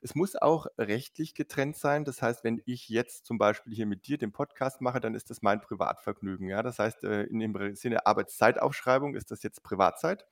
Es 0.05 0.15
muss 0.15 0.37
auch 0.37 0.67
rechtlich 0.77 1.33
getrennt 1.33 1.79
sein. 1.79 2.05
Das 2.05 2.21
heißt, 2.21 2.45
wenn 2.45 2.61
ich 2.67 2.91
jetzt 2.91 3.25
zum 3.25 3.39
Beispiel 3.39 3.75
hier 3.75 3.87
mit 3.87 4.07
dir 4.07 4.19
den 4.19 4.33
Podcast 4.33 4.83
mache, 4.83 5.01
dann 5.01 5.15
ist 5.15 5.31
das 5.31 5.41
mein 5.41 5.63
Privatvergnügen. 5.63 6.47
Ja? 6.47 6.63
Das 6.63 6.79
heißt, 6.79 7.05
äh, 7.05 7.23
in 7.23 7.39
dem 7.39 7.75
Sinne 7.75 8.05
Arbeitszeitaufschreibung 8.05 9.15
ist 9.15 9.31
das 9.31 9.43
jetzt 9.43 9.63
Privatzeit. 9.63 10.27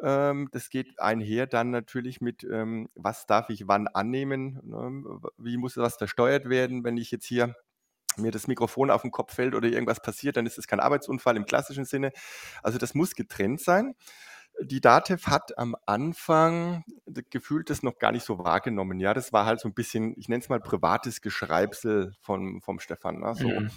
Ähm, 0.00 0.48
das 0.50 0.70
geht 0.70 0.98
einher 0.98 1.46
dann 1.46 1.70
natürlich 1.70 2.22
mit, 2.22 2.42
ähm, 2.44 2.88
was 2.94 3.26
darf 3.26 3.50
ich 3.50 3.68
wann 3.68 3.86
annehmen, 3.86 4.60
ne? 4.62 5.20
wie 5.36 5.58
muss 5.58 5.76
was 5.76 5.96
versteuert 5.96 6.48
werden, 6.48 6.82
wenn 6.82 6.96
ich 6.96 7.10
jetzt 7.10 7.26
hier 7.26 7.54
mir 8.16 8.30
das 8.30 8.46
Mikrofon 8.46 8.90
auf 8.90 9.02
den 9.02 9.10
Kopf 9.10 9.34
fällt 9.34 9.54
oder 9.54 9.68
irgendwas 9.68 10.00
passiert, 10.00 10.38
dann 10.38 10.46
ist 10.46 10.56
es 10.56 10.66
kein 10.66 10.80
Arbeitsunfall 10.80 11.36
im 11.36 11.44
klassischen 11.44 11.84
Sinne. 11.84 12.12
Also 12.62 12.78
das 12.78 12.94
muss 12.94 13.14
getrennt 13.14 13.60
sein 13.60 13.94
die 14.62 14.80
DATEV 14.80 15.26
hat 15.26 15.58
am 15.58 15.76
Anfang 15.86 16.84
gefühlt 17.30 17.70
das 17.70 17.82
noch 17.82 17.98
gar 17.98 18.12
nicht 18.12 18.24
so 18.24 18.38
wahrgenommen. 18.38 19.00
Ja, 19.00 19.14
das 19.14 19.32
war 19.32 19.46
halt 19.46 19.60
so 19.60 19.68
ein 19.68 19.74
bisschen, 19.74 20.14
ich 20.16 20.28
nenne 20.28 20.42
es 20.42 20.48
mal 20.48 20.60
privates 20.60 21.20
Geschreibsel 21.20 22.14
von, 22.20 22.60
vom 22.60 22.80
Stefan. 22.80 23.20
Ne? 23.20 23.34
So. 23.34 23.48
Mhm. 23.48 23.70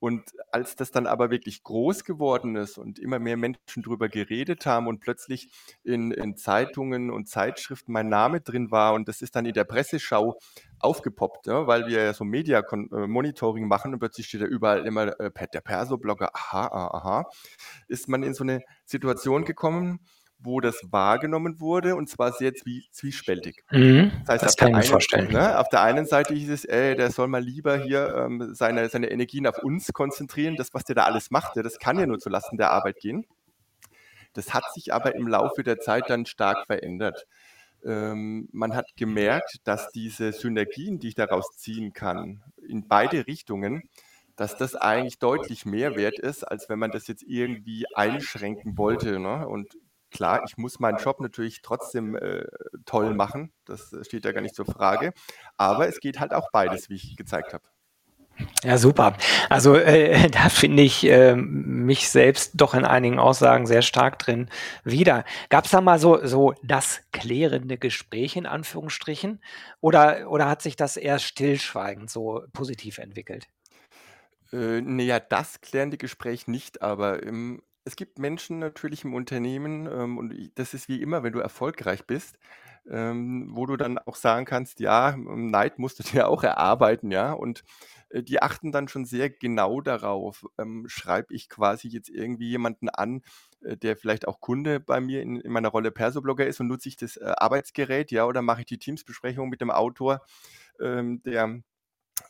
Und 0.00 0.32
als 0.52 0.76
das 0.76 0.90
dann 0.90 1.06
aber 1.06 1.30
wirklich 1.30 1.62
groß 1.62 2.04
geworden 2.04 2.56
ist 2.56 2.76
und 2.76 2.98
immer 2.98 3.18
mehr 3.18 3.36
Menschen 3.36 3.82
darüber 3.82 4.08
geredet 4.08 4.66
haben 4.66 4.86
und 4.86 5.00
plötzlich 5.00 5.50
in, 5.82 6.10
in 6.10 6.36
Zeitungen 6.36 7.10
und 7.10 7.28
Zeitschriften 7.28 7.92
mein 7.92 8.08
Name 8.08 8.40
drin 8.40 8.70
war 8.70 8.92
und 8.92 9.08
das 9.08 9.22
ist 9.22 9.34
dann 9.34 9.46
in 9.46 9.54
der 9.54 9.64
Presseschau 9.64 10.38
aufgepoppt, 10.78 11.46
ja, 11.46 11.66
weil 11.66 11.86
wir 11.86 12.02
ja 12.02 12.12
so 12.12 12.24
Media-Monitoring 12.24 13.66
machen 13.66 13.94
und 13.94 13.98
plötzlich 13.98 14.26
steht 14.26 14.42
da 14.42 14.46
überall 14.46 14.86
immer 14.86 15.18
äh, 15.18 15.30
der 15.52 15.62
Perso-Blogger, 15.62 16.30
aha, 16.34 16.66
aha, 16.66 17.30
ist 17.88 18.08
man 18.08 18.22
in 18.22 18.34
so 18.34 18.44
eine 18.44 18.62
Situation 18.84 19.46
gekommen, 19.46 20.00
wo 20.38 20.60
das 20.60 20.80
wahrgenommen 20.90 21.60
wurde 21.60 21.96
und 21.96 22.08
zwar 22.08 22.32
sehr 22.32 22.54
zwie 22.54 22.84
zwiespältig. 22.90 23.64
Mhm, 23.70 24.12
Das 24.26 24.34
heißt, 24.34 24.44
das 24.44 24.56
kann 24.56 24.68
ich 24.68 24.74
mir 24.74 24.80
einen, 24.80 24.90
vorstellen. 24.90 25.32
ne, 25.32 25.58
auf 25.58 25.68
der 25.68 25.82
einen 25.82 26.06
Seite 26.06 26.34
hieß 26.34 26.50
es, 26.50 26.64
ey, 26.64 26.96
der 26.96 27.10
soll 27.10 27.28
mal 27.28 27.42
lieber 27.42 27.78
hier 27.78 28.14
ähm, 28.14 28.54
seine, 28.54 28.88
seine 28.88 29.10
Energien 29.10 29.46
auf 29.46 29.58
uns 29.62 29.92
konzentrieren. 29.92 30.56
Das, 30.56 30.74
was 30.74 30.84
der 30.84 30.94
da 30.96 31.04
alles 31.04 31.30
macht, 31.30 31.56
das 31.56 31.78
kann 31.78 31.98
ja 31.98 32.06
nur 32.06 32.18
zulasten 32.18 32.58
der 32.58 32.70
Arbeit 32.70 32.96
gehen. 32.98 33.24
Das 34.34 34.52
hat 34.52 34.64
sich 34.74 34.92
aber 34.92 35.14
im 35.14 35.28
Laufe 35.28 35.62
der 35.62 35.78
Zeit 35.78 36.10
dann 36.10 36.26
stark 36.26 36.66
verändert. 36.66 37.26
Ähm, 37.84 38.48
man 38.52 38.74
hat 38.74 38.86
gemerkt, 38.96 39.58
dass 39.64 39.90
diese 39.92 40.32
Synergien, 40.32 40.98
die 40.98 41.08
ich 41.08 41.14
daraus 41.14 41.56
ziehen 41.56 41.92
kann, 41.92 42.42
in 42.66 42.88
beide 42.88 43.26
Richtungen, 43.26 43.82
dass 44.36 44.56
das 44.56 44.74
eigentlich 44.74 45.18
deutlich 45.18 45.64
mehr 45.64 45.94
wert 45.96 46.18
ist, 46.18 46.42
als 46.42 46.68
wenn 46.68 46.78
man 46.78 46.90
das 46.90 47.06
jetzt 47.06 47.22
irgendwie 47.22 47.84
einschränken 47.94 48.76
wollte. 48.76 49.20
Ne? 49.20 49.46
Und 49.46 49.76
klar, 50.14 50.42
ich 50.46 50.56
muss 50.56 50.80
meinen 50.80 50.98
Job 50.98 51.20
natürlich 51.20 51.60
trotzdem 51.60 52.16
äh, 52.16 52.46
toll 52.86 53.12
machen, 53.14 53.52
das 53.66 53.94
steht 54.02 54.24
ja 54.24 54.32
gar 54.32 54.40
nicht 54.40 54.54
zur 54.54 54.64
Frage, 54.64 55.12
aber 55.58 55.88
es 55.88 56.00
geht 56.00 56.20
halt 56.20 56.32
auch 56.32 56.50
beides, 56.52 56.88
wie 56.88 56.94
ich 56.94 57.16
gezeigt 57.16 57.52
habe. 57.52 57.64
Ja, 58.64 58.78
super. 58.78 59.16
Also 59.48 59.76
äh, 59.76 60.28
da 60.30 60.48
finde 60.48 60.82
ich 60.82 61.04
äh, 61.04 61.36
mich 61.36 62.08
selbst 62.08 62.52
doch 62.54 62.74
in 62.74 62.84
einigen 62.84 63.18
Aussagen 63.18 63.66
sehr 63.66 63.82
stark 63.82 64.18
drin 64.18 64.48
wieder. 64.82 65.24
Gab 65.50 65.66
es 65.66 65.70
da 65.70 65.80
mal 65.80 65.98
so, 65.98 66.24
so 66.26 66.54
das 66.62 67.00
klärende 67.12 67.78
Gespräch 67.78 68.36
in 68.36 68.46
Anführungsstrichen? 68.46 69.40
Oder, 69.80 70.30
oder 70.30 70.48
hat 70.48 70.62
sich 70.62 70.76
das 70.76 70.96
eher 70.96 71.18
stillschweigend 71.18 72.10
so 72.10 72.42
positiv 72.52 72.98
entwickelt? 72.98 73.46
Äh, 74.52 74.80
ne, 74.80 75.04
ja, 75.04 75.20
das 75.20 75.60
klärende 75.60 75.96
Gespräch 75.96 76.48
nicht, 76.48 76.82
aber, 76.82 77.22
ähm, 77.24 77.62
es 77.84 77.96
gibt 77.96 78.18
Menschen 78.18 78.58
natürlich 78.58 79.04
im 79.04 79.14
Unternehmen, 79.14 79.86
ähm, 79.86 80.18
und 80.18 80.34
das 80.56 80.74
ist 80.74 80.88
wie 80.88 81.02
immer, 81.02 81.22
wenn 81.22 81.32
du 81.32 81.38
erfolgreich 81.40 82.06
bist, 82.06 82.38
ähm, 82.90 83.48
wo 83.52 83.66
du 83.66 83.76
dann 83.76 83.98
auch 83.98 84.16
sagen 84.16 84.44
kannst: 84.46 84.80
„Ja, 84.80 85.10
ähm, 85.14 85.50
Neid 85.50 85.78
musst 85.78 85.98
du 85.98 86.02
dir 86.26 86.28
auch 86.28 86.42
erarbeiten“, 86.44 87.10
ja? 87.10 87.32
Und, 87.32 87.62
äh, 88.10 88.22
die 88.22 88.40
achten 88.42 88.72
dann 88.72 88.88
schon 88.88 89.04
sehr 89.04 89.30
genau 89.30 89.80
darauf, 89.80 90.44
ähm, 90.58 90.84
schreibe 90.88 91.34
ich 91.34 91.48
quasi 91.48 91.88
jetzt 91.88 92.08
irgendwie 92.10 92.48
jemanden 92.50 92.88
an, 92.88 93.22
äh, 93.62 93.76
der 93.76 93.96
vielleicht 93.96 94.26
auch 94.28 94.40
Kunde 94.40 94.80
bei 94.80 95.00
mir 95.00 95.22
in 95.22 95.36
in 95.40 95.52
meiner 95.52 95.68
Rolle 95.68 95.90
Persoblogger 95.90 96.46
ist 96.46 96.60
und 96.60 96.68
nutze 96.68 96.88
ich 96.88 96.96
das, 96.96 97.16
äh, 97.18 97.24
Arbeitsgerät, 97.36 98.10
ja, 98.12 98.24
oder 98.26 98.42
mache 98.42 98.60
ich 98.60 98.66
die 98.66 98.78
Teams-Besprechung 98.78 99.48
mit 99.50 99.60
dem 99.60 99.70
Autor, 99.70 100.20
ähm, 100.80 101.22
der 101.22 101.60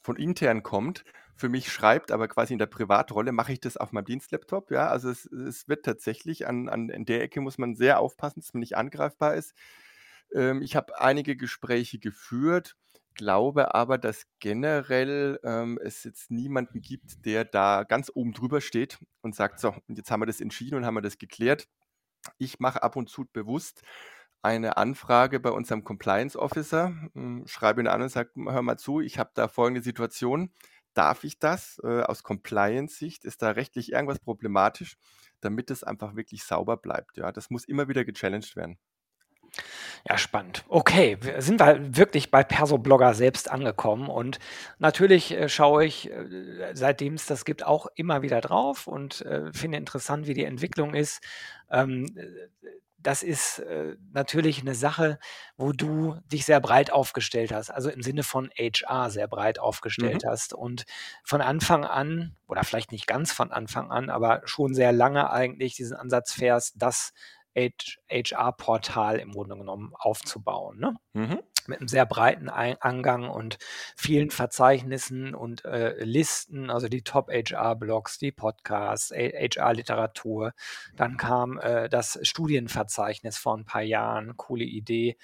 von 0.04 0.16
intern 0.16 0.62
kommt, 0.64 1.04
für 1.36 1.48
mich 1.50 1.72
schreibt, 1.72 2.12
aber 2.12 2.28
quasi 2.28 2.54
in 2.54 2.60
der 2.60 2.66
Privatrolle 2.66 3.32
mache 3.32 3.52
ich 3.54 3.60
das 3.60 3.76
auf 3.78 3.92
meinem 3.92 4.06
Dienstlaptop, 4.06 4.70
ja. 4.72 4.88
Also, 4.88 5.10
es 5.10 5.26
es 5.26 5.68
wird 5.68 5.84
tatsächlich 5.86 6.46
an 6.48 6.68
an 6.70 6.90
in 6.90 7.06
der 7.06 7.22
Ecke 7.24 7.40
muss 7.42 7.58
man 7.58 7.76
sehr 7.76 8.00
aufpassen, 8.00 8.40
dass 8.40 8.54
man 8.54 8.60
nicht 8.60 8.76
angreifbar 8.76 9.34
ist. 9.36 9.54
Ähm, 10.34 10.62
ich 10.62 10.76
habe 10.76 11.00
einige 11.00 11.36
Gespräche 11.36 11.98
geführt, 11.98 12.76
glaube 13.14 13.74
aber, 13.74 13.98
dass 13.98 14.26
generell, 14.40 15.38
ähm, 15.44 15.78
es 15.82 16.04
jetzt 16.04 16.30
niemanden 16.30 16.82
gibt, 16.82 17.24
der 17.26 17.44
da 17.44 17.84
ganz 17.84 18.10
oben 18.14 18.32
drüber 18.32 18.60
steht 18.60 18.98
und 19.22 19.34
sagt: 19.34 19.60
„So, 19.60 19.74
jetzt 19.88 20.10
haben 20.10 20.20
wir 20.22 20.26
das 20.26 20.40
entschieden 20.40 20.76
und 20.76 20.86
haben 20.86 20.94
wir 20.94 21.02
das 21.02 21.18
geklärt.“ 21.18 21.68
Ich 22.38 22.60
mache 22.60 22.82
ab 22.82 22.96
und 22.96 23.08
zu 23.10 23.26
bewusst 23.32 23.82
eine 24.44 24.76
Anfrage 24.76 25.40
bei 25.40 25.50
unserem 25.50 25.84
Compliance 25.84 26.38
Officer, 26.38 26.94
hm, 27.14 27.44
schreibe 27.46 27.80
ihn 27.82 27.88
an 27.88 28.02
und 28.02 28.08
sage: 28.10 28.30
„Hör 28.36 28.62
mal 28.62 28.78
zu, 28.78 29.00
ich 29.00 29.18
habe 29.18 29.30
da 29.34 29.48
folgende 29.48 29.82
Situation. 29.82 30.52
Darf 30.94 31.24
ich 31.24 31.38
das? 31.40 31.80
Äh, 31.84 32.02
aus 32.02 32.22
Compliance-Sicht 32.22 33.24
ist 33.24 33.42
da 33.42 33.50
rechtlich 33.52 33.92
irgendwas 33.92 34.20
problematisch?“ 34.20 34.96
Damit 35.40 35.70
es 35.70 35.84
einfach 35.84 36.16
wirklich 36.16 36.44
sauber 36.44 36.76
bleibt, 36.76 37.16
ja. 37.18 37.32
Das 37.32 37.50
muss 37.50 37.64
immer 37.64 37.88
wieder 37.88 38.04
gechallenged 38.04 38.56
werden. 38.56 38.78
Ja, 40.08 40.18
spannend. 40.18 40.64
Okay, 40.68 41.16
sind 41.38 41.60
wir 41.60 41.96
wirklich 41.96 42.30
bei 42.30 42.42
Persoblogger 42.44 43.14
selbst 43.14 43.50
angekommen 43.50 44.08
und 44.08 44.38
natürlich, 44.78 45.32
äh, 45.32 45.48
schaue 45.48 45.84
ich, 45.86 46.10
äh, 46.10 46.72
seitdem 46.74 47.14
es 47.14 47.26
das 47.26 47.44
gibt, 47.44 47.64
auch 47.64 47.86
immer 47.94 48.22
wieder 48.22 48.40
drauf 48.40 48.86
und, 48.86 49.24
finde 49.52 49.78
interessant, 49.78 50.26
wie 50.26 50.34
die 50.34 50.44
Entwicklung 50.44 50.94
ist. 50.94 51.22
Ähm, 51.70 52.06
äh, 52.16 52.26
das 53.04 53.22
ist, 53.22 53.60
äh, 53.60 53.96
natürlich 54.12 54.64
'ne 54.64 54.74
Sache, 54.74 55.18
wo 55.56 55.72
du 55.72 56.16
dich 56.26 56.44
sehr 56.46 56.60
breit 56.60 56.90
aufgestellt 56.92 57.52
hast, 57.52 57.70
also 57.70 57.90
im 57.90 58.02
Sinne 58.02 58.24
von 58.24 58.50
HR 58.58 59.10
sehr 59.10 59.28
breit 59.28 59.58
aufgestellt 59.60 60.22
Mhm. 60.22 60.24
hast 60.26 60.54
und 60.54 60.84
von 61.24 61.40
Anfang 61.42 61.84
an 61.84 62.36
oder 62.48 62.64
vielleicht 62.64 62.92
nicht 62.92 63.06
ganz 63.06 63.32
von 63.32 63.52
Anfang 63.52 63.90
an, 63.92 64.10
aber 64.10 64.42
schon 64.46 64.74
sehr 64.74 64.92
lange 64.92 65.30
eigentlich 65.30 65.74
diesen 65.76 65.96
Ansatz 65.96 66.32
fährst, 66.32 66.74
das 66.76 67.12
HR-Portal 67.56 69.18
im 69.18 69.32
Grunde 69.32 69.56
genommen 69.56 69.92
aufzubauen, 69.96 70.78
ne? 70.80 70.96
Mhm. 71.14 71.44
Mit 71.68 71.80
'nem 71.80 71.88
sehr 71.88 72.04
breiten 72.06 72.50
Ei 72.50 72.76
Angang 72.80 73.28
und 73.28 73.58
vielen 73.96 74.30
Verzeichnissen 74.30 75.34
und, 75.34 75.64
äh, 75.64 75.94
Listen, 76.04 76.70
also 76.70 76.88
die 76.88 77.02
Top-HR-Blogs, 77.02 78.18
die 78.18 78.32
Podcasts, 78.32 79.10
HR-Literatur. 79.12 80.52
Dann 80.96 81.16
kam, 81.16 81.58
äh, 81.58 81.88
das 81.88 82.18
Studienverzeichnis 82.22 83.38
vor 83.38 83.54
'n 83.56 83.64
paar 83.64 83.82
Jahren, 83.82 84.36
coole 84.36 84.64
Idee. 84.64 85.16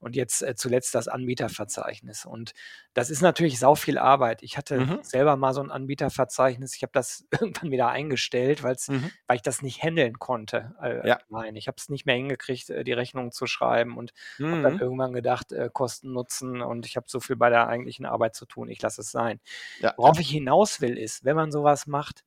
Und 0.00 0.16
jetzt, 0.16 0.42
äh, 0.42 0.54
zuletzt 0.54 0.94
das 0.94 1.08
Anbieterverzeichnis. 1.08 2.24
Und 2.24 2.52
das 2.94 3.10
ist 3.10 3.20
natürlich 3.22 3.58
sau 3.58 3.74
viel 3.74 3.98
Arbeit. 3.98 4.42
Ich 4.42 4.56
hatte 4.56 4.86
Mhm. 4.86 5.02
selber 5.02 5.36
mal 5.36 5.54
so 5.54 5.60
'n 5.60 5.70
Anbieterverzeichnis. 5.72 6.74
Ich 6.76 6.82
habe 6.82 6.92
das 6.92 7.26
irgendwann 7.62 7.70
wieder 7.72 7.88
eingestellt, 7.88 8.62
weil's 8.62 8.88
Mhm. 8.88 9.08
weil 9.26 9.36
ich 9.36 9.42
das 9.42 9.62
nicht 9.62 9.82
händeln 9.82 10.18
konnte, 10.18 10.74
äh, 10.80 11.02
Ja. 11.02 11.18
alleine. 11.28 11.58
Ich 11.58 11.66
habe 11.68 11.76
es 11.78 11.88
nicht 11.88 12.06
mehr 12.06 12.16
hingekriegt, 12.16 12.70
äh, 12.70 12.84
die 12.84 12.92
Rechnungen 12.92 13.32
zu 13.32 13.46
schreiben 13.46 13.96
und 13.98 14.12
habe 14.50 14.60
dann 14.62 14.72
Mhm. 14.72 14.80
irgendwann 14.80 15.12
gedacht, 15.12 15.52
äh, 15.52 15.68
Kosten 15.72 16.12
Nutzen 16.12 16.62
und 16.62 16.86
ich 16.86 16.96
habe 16.96 17.06
so 17.08 17.20
viel 17.20 17.36
bei 17.36 17.50
der 17.50 17.68
eigentlichen 17.68 18.06
Arbeit 18.06 18.34
zu 18.36 18.46
tun, 18.46 18.68
ich 18.68 18.80
lasse 18.82 19.00
es 19.02 19.10
sein. 19.10 19.40
Ja. 19.80 19.94
Worauf 19.96 20.18
ich 20.20 20.30
hinaus 20.30 20.80
will, 20.80 20.98
ist, 20.98 21.24
wenn 21.24 21.36
man 21.36 21.52
so 21.52 21.64
was 21.64 21.86
macht, 21.86 22.24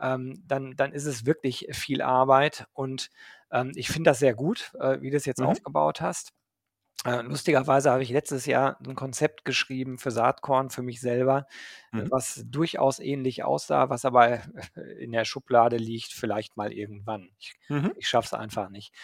ähm, 0.00 0.42
dann 0.46 0.76
dann 0.76 0.92
ist 0.92 1.06
es 1.06 1.26
wirklich 1.26 1.68
viel 1.72 2.02
Arbeit 2.02 2.66
und, 2.72 3.10
ähm, 3.52 3.72
ich 3.76 3.88
finde 3.88 4.10
das 4.10 4.18
sehr 4.20 4.34
gut, 4.34 4.72
äh, 4.80 5.00
wie 5.02 5.10
du's 5.10 5.26
jetzt 5.26 5.40
Mhm. 5.40 5.42
aufgebaut 5.42 6.00
hast. 6.00 6.32
Äh, 7.04 7.22
lustigerweise 7.22 7.90
habe 7.90 8.02
ich 8.02 8.10
letztes 8.10 8.46
Jahr 8.46 8.78
'n 8.86 8.94
Konzept 8.94 9.44
geschrieben 9.44 9.98
für 9.98 10.10
Saatkorn 10.12 10.70
für 10.70 10.82
mich 10.82 11.00
selber, 11.00 11.46
äh, 11.96 12.02
Mhm. 12.02 12.10
was 12.10 12.44
durchaus 12.46 13.00
ähnlich 13.00 13.42
aussah, 13.44 13.90
was 13.90 14.04
aber 14.04 14.40
in 14.98 15.12
der 15.12 15.24
Schublade 15.24 15.76
liegt, 15.78 16.12
vielleicht 16.12 16.56
mal 16.56 16.72
irgendwann. 16.72 17.30
Ich 17.38 17.54
Mhm. 17.70 17.92
ich 17.94 18.08
schaffe 18.08 18.26
es 18.26 18.34
einfach 18.34 18.70
nicht. 18.70 18.94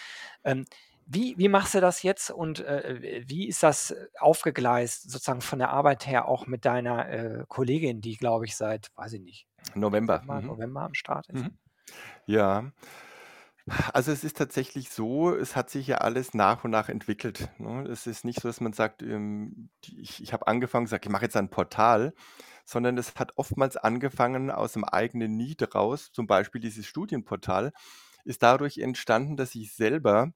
Ähm, 0.44 0.64
wie 1.06 1.36
wie 1.38 1.48
machst 1.48 1.74
du 1.74 1.80
das 1.80 2.02
jetzt 2.02 2.30
und, 2.30 2.60
äh, 2.60 3.22
wie 3.26 3.48
ist 3.48 3.62
das 3.62 3.94
aufgegleist 4.20 5.10
sozusagen 5.10 5.40
von 5.42 5.58
der 5.58 5.70
Arbeit 5.70 6.06
her 6.06 6.28
auch 6.28 6.46
mit 6.46 6.64
deiner, 6.66 7.08
äh, 7.10 7.44
Kollegin, 7.48 8.00
die, 8.02 8.16
glaube 8.16 8.46
ich, 8.46 8.56
seit, 8.56 8.90
weiß 8.96 9.14
ich 9.14 9.20
nicht, 9.22 9.46
November. 9.74 10.24
Dezember, 10.26 10.42
Mhm. 10.42 10.54
November 10.54 10.82
am 10.82 10.94
Start 10.94 11.28
ist? 11.30 11.44
Mhm. 11.44 11.58
Ja. 12.26 12.72
Also, 13.92 14.12
es 14.12 14.24
ist 14.24 14.36
tatsächlich 14.38 14.88
so, 14.90 15.34
es 15.34 15.54
hat 15.54 15.68
sich 15.70 15.86
ja 15.88 15.98
alles 15.98 16.32
nach 16.32 16.64
und 16.64 16.70
nach 16.70 16.88
entwickelt, 16.88 17.50
ne? 17.58 17.82
Es 17.88 18.06
ist 18.06 18.24
nicht 18.24 18.40
so, 18.40 18.48
dass 18.48 18.60
man 18.60 18.72
sagt, 18.72 19.02
ähm, 19.02 19.68
ich 19.86 20.22
ich 20.22 20.32
habe 20.32 20.46
angefangen, 20.46 20.86
gesagt: 20.86 21.04
„Ich 21.04 21.10
mache 21.12 21.24
jetzt 21.24 21.36
ein 21.36 21.50
Portal“, 21.50 22.14
sondern 22.64 22.96
es 22.96 23.14
hat 23.16 23.32
oftmals 23.36 23.76
angefangen 23.76 24.50
aus 24.50 24.74
'nem 24.74 24.84
eigenen 24.84 25.36
Need 25.36 25.74
raus. 25.74 26.10
Zum 26.12 26.26
Beispiel 26.26 26.60
dieses 26.62 26.86
Studienportal 26.86 27.72
ist 28.24 28.42
dadurch 28.42 28.78
entstanden, 28.78 29.36
dass 29.36 29.54
ich 29.54 29.74
selber 29.74 30.32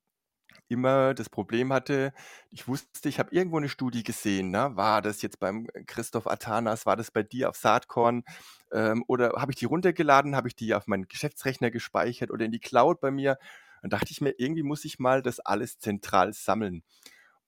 immer 0.72 1.14
das 1.14 1.28
Problem 1.30 1.72
hatte, 1.72 2.12
ich 2.50 2.68
wusste, 2.68 3.08
ich 3.08 3.18
habe 3.18 3.34
irgendwo 3.34 3.58
'ne 3.60 3.68
Studie 3.68 4.02
gesehen, 4.02 4.50
ne? 4.50 4.70
War 4.74 5.02
das 5.02 5.22
jetzt 5.22 5.38
beim 5.40 5.66
Christoph 5.86 6.26
Atanas? 6.26 6.86
War 6.86 6.96
das 6.96 7.10
bei 7.10 7.22
dir 7.22 7.48
auf 7.50 7.56
Saatkorn? 7.56 8.24
Ähm, 8.72 9.04
oder 9.08 9.32
habe 9.36 9.52
ich 9.52 9.56
die 9.58 9.66
runtergeladen? 9.66 10.36
Habe 10.36 10.48
ich 10.48 10.56
die 10.56 10.74
auf 10.74 10.86
meinen 10.86 11.08
Geschäftsrechner 11.08 11.70
gespeichert 11.70 12.30
oder 12.30 12.44
in 12.46 12.52
die 12.52 12.60
Cloud 12.60 13.00
bei 13.00 13.10
mir? 13.10 13.38
Dann 13.82 13.90
dachte 13.90 14.08
ich 14.10 14.20
mir: 14.20 14.34
„Irgendwie 14.38 14.62
muss 14.64 14.84
ich 14.84 14.98
mal 14.98 15.22
das 15.22 15.40
alles 15.40 15.78
zentral 15.78 16.32
sammeln.“ 16.32 16.82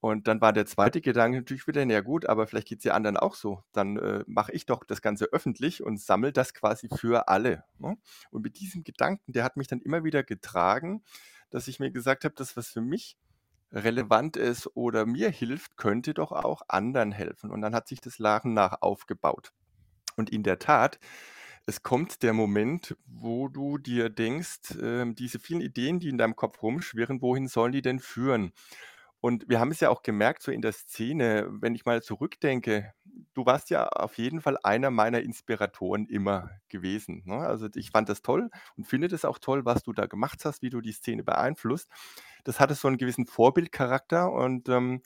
Und 0.01 0.29
dann 0.29 0.41
war 0.43 0.53
der 0.53 0.67
2. 0.67 1.01
Gedanke 1.01 1.39
natürlich 1.39 1.67
wieder: 1.67 1.85
„Na 1.87 1.95
ja 1.95 2.01
gut, 2.03 2.27
aber 2.27 2.47
vielleicht 2.47 2.69
geht's 2.69 2.85
ja 2.85 2.95
anderen 2.95 3.17
auch 3.17 3.35
so. 3.37 3.63
Dann, 3.73 3.97
äh, 3.99 4.25
mache 4.27 4.53
ich 4.53 4.67
doch 4.67 4.85
das 4.85 5.03
Ganze 5.03 5.27
öffentlich 5.33 5.83
und 5.83 6.01
sammle 6.01 6.33
das 6.33 6.55
quasi 6.55 6.89
für 6.95 7.29
alle“, 7.29 7.65
ne? 7.79 7.97
Und 8.31 8.43
mit 8.45 8.61
diesem 8.61 8.85
Gedanken, 8.85 9.33
der 9.33 9.45
hat 9.45 9.57
mich 9.57 9.69
dann 9.69 9.81
immer 9.81 10.05
wieder 10.05 10.23
getragen, 10.25 11.03
dass 11.51 11.69
ich 11.69 11.81
mir 11.81 11.91
gesagt 11.91 12.25
habe: 12.25 12.35
„Das, 12.37 12.57
was 12.57 12.69
für 12.69 12.81
mich 12.81 13.17
relevant 13.73 14.37
ist 14.37 14.69
oder 14.77 15.07
mir 15.07 15.31
hilft, 15.31 15.77
könnte 15.77 16.15
doch 16.15 16.33
auch 16.33 16.63
anderen 16.69 17.13
helfen.“ 17.13 17.51
Und 17.51 17.63
dann 17.63 17.75
hat 17.75 17.89
sich 17.89 18.01
das 18.01 18.19
nach 18.21 18.45
und 18.45 18.55
nach 18.55 18.83
aufgebaut. 18.83 19.53
Und 20.17 20.31
in 20.31 20.43
der 20.45 20.59
Tat, 20.61 20.99
es 21.67 21.83
kommt 21.83 22.23
der 22.23 22.33
Moment, 22.35 22.97
wo 23.07 23.49
du 23.49 23.79
dir 23.79 24.11
denkst, 24.11 24.77
ähm, 24.81 25.15
diese 25.15 25.39
vielen 25.41 25.61
Ideen, 25.63 26.01
die 26.01 26.09
in 26.09 26.19
deinem 26.19 26.37
Kopf 26.37 26.63
rumschwirren, 26.63 27.23
wohin 27.23 27.49
sollen 27.49 27.73
die 27.73 27.83
denn 27.83 28.01
führen? 28.01 28.53
Und 29.25 29.49
wir 29.49 29.59
haben 29.59 29.71
es 29.71 29.81
ja 29.81 29.89
auch 29.89 30.03
gemerkt 30.03 30.43
so 30.43 30.53
in 30.53 30.61
der 30.61 30.73
Szene, 30.73 31.47
wenn 31.49 31.75
ich 31.75 31.87
mal 31.87 32.03
zurückdenke, 32.03 32.93
du 33.33 33.47
warst 33.47 33.71
ja 33.71 33.89
auf 33.89 34.19
jeden 34.19 34.43
Fall 34.43 34.59
einer 34.63 34.91
meiner 34.91 35.23
Inspiratoren 35.23 36.05
immer 36.09 36.51
gewesen, 36.69 37.23
ne? 37.25 37.37
Also, 37.39 37.69
ich 37.75 37.91
fand 37.91 38.11
das 38.11 38.21
toll 38.21 38.51
und 38.77 38.85
finde 38.87 39.09
das 39.09 39.25
auch 39.25 39.39
toll, 39.39 39.65
was 39.65 39.83
du 39.83 39.95
da 39.95 40.05
gemacht 40.05 40.45
hast, 40.45 40.61
wie 40.61 40.69
du 40.69 40.83
die 40.83 40.93
Szene 40.93 41.25
beeinflusst. 41.25 41.89
das 42.45 42.61
hatte 42.61 42.75
so 42.75 42.87
einen 42.89 42.99
gewissen 42.99 43.25
Vorbildcharakter 43.27 44.31
und, 44.31 44.69
ähm, 44.69 45.01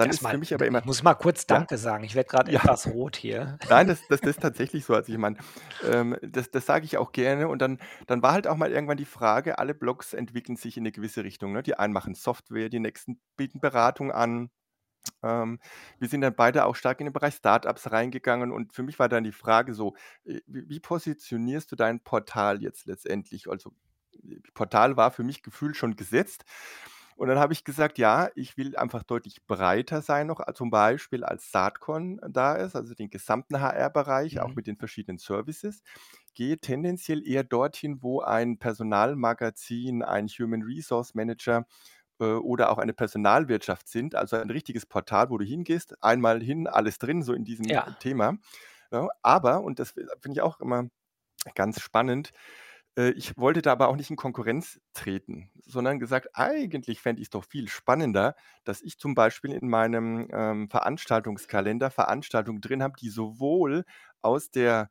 dann 0.00 0.10
ist 0.10 0.22
Erst 0.22 0.28
für 0.28 0.38
mich 0.38 0.54
aber 0.54 0.66
ich 0.68 0.68
immer 0.68 0.84
muss 0.84 1.02
mal 1.02 1.14
kurz 1.14 1.46
ja? 1.48 1.66
Danke 1.66 1.78
sagen. 1.78 2.04
Ich 2.04 2.14
werde 2.14 2.28
gerade 2.28 2.52
Ja. 2.52 2.62
etwas 2.62 2.86
rot 2.86 3.16
hier. 3.16 3.58
Nein, 3.68 3.86
das 3.88 4.06
das 4.08 4.22
das 4.22 4.32
ist 4.36 4.42
tatsächlich 4.42 4.84
so. 4.84 4.94
Also, 4.94 5.12
ich 5.12 5.18
meine, 5.18 5.36
ähm, 5.80 6.16
das 6.22 6.50
das 6.50 6.66
sage 6.66 6.84
ich 6.86 6.96
auch 6.98 7.12
gerne 7.12 7.48
und 7.48 7.60
dann 7.62 7.78
dann 8.06 8.22
war 8.22 8.32
halt 8.32 8.46
auch 8.48 8.56
mal 8.56 8.72
irgendwann 8.72 8.96
die 8.96 9.04
Frage, 9.04 9.58
alle 9.58 9.74
Blogs 9.74 10.14
entwickeln 10.14 10.56
sich 10.56 10.76
in 10.76 10.82
'ne 10.84 10.92
gewisse 10.92 11.24
Richtung, 11.24 11.52
ne? 11.52 11.62
Die 11.62 11.74
einen 11.78 11.92
machen 11.92 12.14
Software, 12.14 12.68
die 12.70 12.80
nächsten 12.80 13.20
bieten 13.36 13.60
Beratung 13.60 14.12
an. 14.12 14.50
Ähm, 15.22 15.60
wir 15.98 16.08
sind 16.08 16.22
dann 16.22 16.36
beide 16.36 16.66
auch 16.66 16.76
stark 16.76 17.00
in 17.00 17.06
den 17.06 17.12
Bereich 17.14 17.34
Start-ups 17.36 17.92
reingegangen 17.92 18.52
und 18.52 18.74
für 18.74 18.82
mich 18.84 18.98
war 18.98 19.08
dann 19.10 19.24
die 19.24 19.32
Frage 19.32 19.74
so, 19.74 19.96
äh, 20.24 20.40
wie 20.46 20.68
wie 20.68 20.80
positionierst 20.80 21.72
du 21.72 21.76
dein 21.76 22.00
Portal 22.04 22.62
jetzt 22.62 22.86
letztendlich? 22.86 23.48
Also, 23.50 23.72
Portal 24.54 24.96
war 24.96 25.10
für 25.12 25.24
mich 25.24 25.42
gefühlt 25.42 25.76
schon 25.76 25.96
gesetzt. 25.96 26.44
Und 27.20 27.28
dann 27.28 27.38
habe 27.38 27.52
ich 27.52 27.64
gesagt: 27.64 27.98
„Ja, 27.98 28.30
ich 28.34 28.56
will 28.56 28.76
einfach 28.76 29.02
deutlich 29.02 29.44
breiter 29.46 30.00
sein 30.02 30.26
noch, 30.26 30.40
a 30.40 30.54
zum 30.54 30.70
Beispiel 30.70 31.22
als 31.24 31.50
Saatkorn 31.52 32.18
da 32.30 32.54
ist, 32.56 32.74
also 32.76 32.94
den 32.94 33.10
gesamten 33.10 33.60
HR-Bereich, 33.60 34.40
auch 34.40 34.54
Mhm. 34.54 34.56
mit 34.56 34.66
den 34.66 34.76
verschiedenen 34.78 35.18
Services. 35.18 35.82
Gehe 36.34 36.58
tendenziell 36.58 37.26
eher 37.26 37.44
dorthin, 37.44 38.02
wo 38.02 38.22
ein 38.22 38.58
Personalmagazin, 38.58 40.02
ein 40.02 40.28
Human 40.28 40.62
Resource 40.62 41.14
Manager, 41.14 41.66
äh, 42.20 42.24
oder 42.26 42.70
auch 42.70 42.78
eine 42.78 42.94
Personalwirtschaft 42.94 43.88
sind, 43.88 44.14
also 44.14 44.36
ein 44.36 44.50
richtiges 44.50 44.86
Portal, 44.86 45.30
wo 45.30 45.38
du 45.38 45.44
hingehst, 45.46 46.02
einmal 46.04 46.42
hin, 46.42 46.66
alles 46.68 46.98
drin, 46.98 47.22
so 47.22 47.34
in 47.34 47.44
diesem 47.44 47.68
Ja. 47.68 47.96
Thema, 47.98 48.34
ne? 48.92 49.08
Aber, 49.22 49.62
und 49.64 49.78
das, 49.80 49.96
äh, 49.96 50.06
finde 50.20 50.36
ich 50.38 50.42
auch 50.42 50.60
immer 50.60 50.88
ganz 51.54 51.80
spannend, 51.80 52.30
äh, 52.30 52.32
ich 53.10 53.36
wollte 53.38 53.62
da 53.62 53.72
aber 53.72 53.88
auch 53.88 53.96
nicht 53.96 54.10
in 54.10 54.16
Konkurrenz 54.16 54.80
treten, 54.94 55.50
sondern 55.64 55.98
gesagt: 55.98 56.28
„Eigentlich 56.34 57.00
fände 57.00 57.22
ich's 57.22 57.30
doch 57.30 57.44
viel 57.44 57.68
spannender, 57.68 58.34
dass 58.64 58.82
ich 58.82 58.98
zum 58.98 59.14
Beispiel 59.14 59.52
in 59.52 59.68
meinem, 59.68 60.28
ähm, 60.32 60.68
Veranstaltungskalender 60.70 61.90
Veranstaltungen 61.90 62.60
drin 62.60 62.82
habe, 62.82 62.94
die 63.00 63.08
sowohl 63.10 63.84
aus 64.22 64.50
der, 64.50 64.90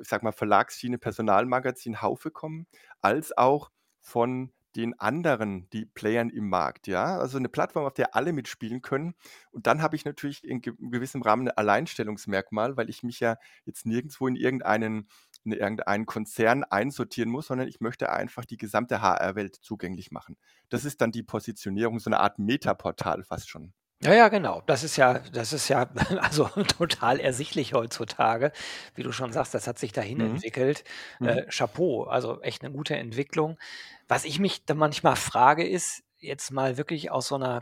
ich 0.00 0.08
sage 0.08 0.24
mal, 0.24 0.32
Verlagsschiene 0.32 0.98
Personalmagazin 0.98 2.00
Haufe 2.02 2.30
kommen, 2.30 2.66
als 3.00 3.36
auch 3.36 3.70
von 4.00 4.52
den 4.76 4.98
anderen, 5.00 5.68
die 5.70 5.84
Playern 5.84 6.30
im 6.30 6.48
Markt, 6.48 6.86
ja? 6.86 7.18
Also 7.18 7.38
'ne 7.40 7.48
Plattform, 7.48 7.86
auf 7.86 7.94
der 7.94 8.14
alle 8.14 8.32
mitspielen 8.32 8.82
können. 8.82 9.14
Und 9.50 9.66
dann 9.66 9.82
habe 9.82 9.96
ich 9.96 10.04
natürlich 10.04 10.44
in 10.44 10.60
ge 10.60 10.74
gewissem 10.78 11.22
Rahmen 11.22 11.48
'n 11.48 11.50
Alleinstellungsmerkmal, 11.56 12.76
weil 12.76 12.88
ich 12.88 13.02
mich 13.02 13.18
ja 13.18 13.36
jetzt 13.64 13.84
nirgendswo 13.84 14.28
in 14.28 14.36
irgendeinen 14.36 15.08
in 15.44 15.52
irgendeinen 15.52 16.06
Konzern 16.06 16.64
einsortieren 16.64 17.30
muss, 17.30 17.46
sondern 17.48 17.68
ich 17.68 17.80
möchte 17.80 18.10
einfach 18.12 18.44
die 18.44 18.56
gesamte 18.58 19.00
HR-Welt 19.02 19.56
zugänglich 19.56 20.10
machen. 20.12 20.36
Das 20.70 20.84
ist 20.84 21.00
dann 21.00 21.12
die 21.12 21.22
Positionierung, 21.22 21.98
so 22.00 22.10
'ne 22.10 22.20
Art 22.20 22.38
Metaportal 22.38 23.24
fast 23.24 23.48
schon. 23.50 23.72
Ja, 24.02 24.14
ja, 24.14 24.28
genau. 24.28 24.62
Das 24.62 24.82
ist 24.82 24.96
ja 24.96 25.18
das 25.18 25.52
ist 25.52 25.68
ja 25.68 25.82
also 26.20 26.44
total 26.78 27.20
ersichtlich 27.20 27.74
heutzutage. 27.74 28.50
Wie 28.94 29.02
du 29.02 29.12
schon 29.12 29.30
sagst, 29.30 29.52
das 29.52 29.66
hat 29.66 29.78
sich 29.78 29.92
dahin 29.92 30.18
Mhm. 30.18 30.40
entwickelt. 30.40 30.84
Mhm. 31.20 31.40
Äh, 31.40 31.44
Chapeau, 31.50 32.04
also 32.04 32.40
echt 32.40 32.62
'ne 32.62 32.70
gute 32.72 32.96
Entwicklung. 32.96 33.58
Was 34.08 34.24
ich 34.24 34.38
mich 34.38 34.64
dann 34.64 34.78
manchmal 34.78 35.16
frage, 35.16 35.68
ist 35.68 36.02
jetzt 36.16 36.50
mal 36.50 36.78
wirklich 36.78 37.10
aus 37.10 37.28
so 37.28 37.36
'ner 37.36 37.60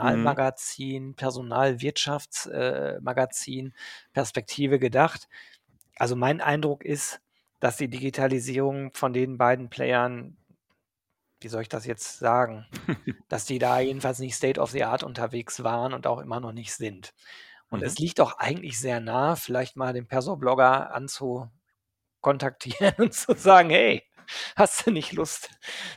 Mhm. 0.00 0.36
Personalmagazin 0.36 1.14
Personalwirtschafts 1.14 2.44
äh, 2.46 2.98
Magazin-Perspektive 3.00 4.78
gedacht. 4.78 5.26
Also, 5.98 6.16
mein 6.16 6.40
Eindruck 6.40 6.84
ist, 6.84 7.20
dass 7.60 7.76
die 7.76 7.88
Digitalisierung 7.90 8.92
von 8.94 9.12
den 9.12 9.36
beiden 9.38 9.68
Playern 9.70 10.36
wie 11.40 11.48
soll 11.48 11.62
ich 11.62 11.68
das 11.68 11.86
jetzt 11.86 12.18
sagen, 12.18 12.66
dass 13.28 13.44
die 13.44 13.58
da 13.58 13.80
jedenfalls 13.80 14.18
nicht 14.18 14.34
State 14.34 14.60
of 14.60 14.70
the 14.70 14.84
Art 14.84 15.02
unterwegs 15.02 15.62
waren 15.64 15.92
und 15.92 16.06
auch 16.06 16.18
immer 16.20 16.40
noch 16.40 16.52
nicht 16.52 16.72
sind. 16.74 17.14
Und 17.70 17.82
Mhm. 17.82 17.82
es 17.82 17.98
liegt 17.98 18.18
doch 18.18 18.38
eigentlich 18.38 18.78
sehr 18.80 19.00
nah, 19.00 19.36
vielleicht 19.36 19.76
mal 19.76 19.92
den 19.92 20.08
Perso-Blogger 20.08 20.92
anzukontaktieren 20.94 21.52
und 22.98 23.14
zu 23.14 23.34
sagen: 23.34 23.70
„Hey, 23.70 24.04
hast 24.56 24.86
du 24.86 24.90
nicht 24.90 25.12
Lust, 25.12 25.50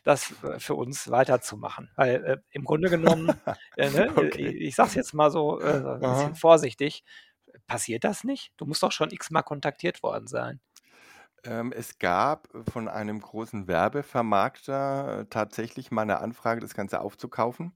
das, 0.03 0.31
äh, 0.43 0.59
für 0.59 0.75
uns 0.75 1.09
weiterzumachen?“ 1.11 1.91
Weil, 1.95 2.23
äh, 2.25 2.37
im 2.51 2.63
Grunde 2.65 2.89
genommen, 2.89 3.41
äh, 3.75 3.89
ne, 3.89 4.07
Okay. 4.17 4.31
i 4.37 4.67
ich 4.67 4.75
sage 4.75 4.89
es 4.89 4.95
jetzt 4.95 5.13
mal 5.13 5.31
so, 5.31 5.59
äh, 5.61 5.99
'n 5.99 6.07
bisschen 6.07 6.35
vorsichtig, 6.35 7.03
passiert 7.67 8.03
das 8.03 8.23
nicht? 8.23 8.53
Du 8.57 8.65
musst 8.65 8.83
doch 8.83 8.91
schon 8.91 9.11
x-mal 9.11 9.43
kontaktiert 9.43 10.03
worden 10.03 10.27
sein. 10.27 10.59
Ähm, 11.43 11.71
es 11.75 11.97
gab 11.99 12.47
von 12.71 12.87
einem 12.87 13.19
großen 13.19 13.67
Werbevermarkter 13.67 15.25
tatsächlich 15.29 15.89
mal 15.91 16.05
'ne 16.05 16.19
Anfrage, 16.19 16.61
das 16.61 16.73
Ganze 16.75 17.01
aufzukaufen. 17.01 17.73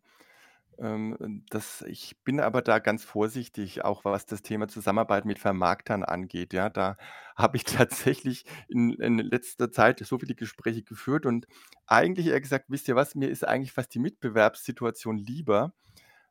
Ähm, 0.80 1.46
das 1.52 1.84
ich 1.84 2.18
bin 2.24 2.40
aber 2.42 2.62
da 2.64 2.80
ganz 2.80 3.04
vorsichtig, 3.06 3.86
auch 3.86 4.06
was 4.06 4.26
das 4.28 4.44
Thema 4.44 4.68
Zusammenarbeit 4.70 5.26
mit 5.26 5.40
Vermarktern 5.40 6.04
angeht, 6.06 6.54
ja? 6.54 6.70
Da 6.70 6.98
habe 7.38 7.58
ich 7.58 7.66
tatsächlich 7.66 8.46
in 8.70 8.92
in 8.96 9.20
letzter 9.20 9.72
Zeit 9.72 10.00
so 10.02 10.20
viele 10.20 10.36
Gespräche 10.36 10.84
geführt 10.84 11.26
und 11.28 11.48
eigentlich 11.88 12.28
eher 12.28 12.42
gesagt: 12.42 12.66
„Wisst 12.70 12.88
ihr 12.90 12.96
was, 12.98 13.16
mir 13.16 13.30
ist 13.30 13.48
eigentlich 13.48 13.74
fast 13.74 13.94
die 13.96 14.00
Mitbewerbssituation 14.00 15.18
lieber, 15.18 15.74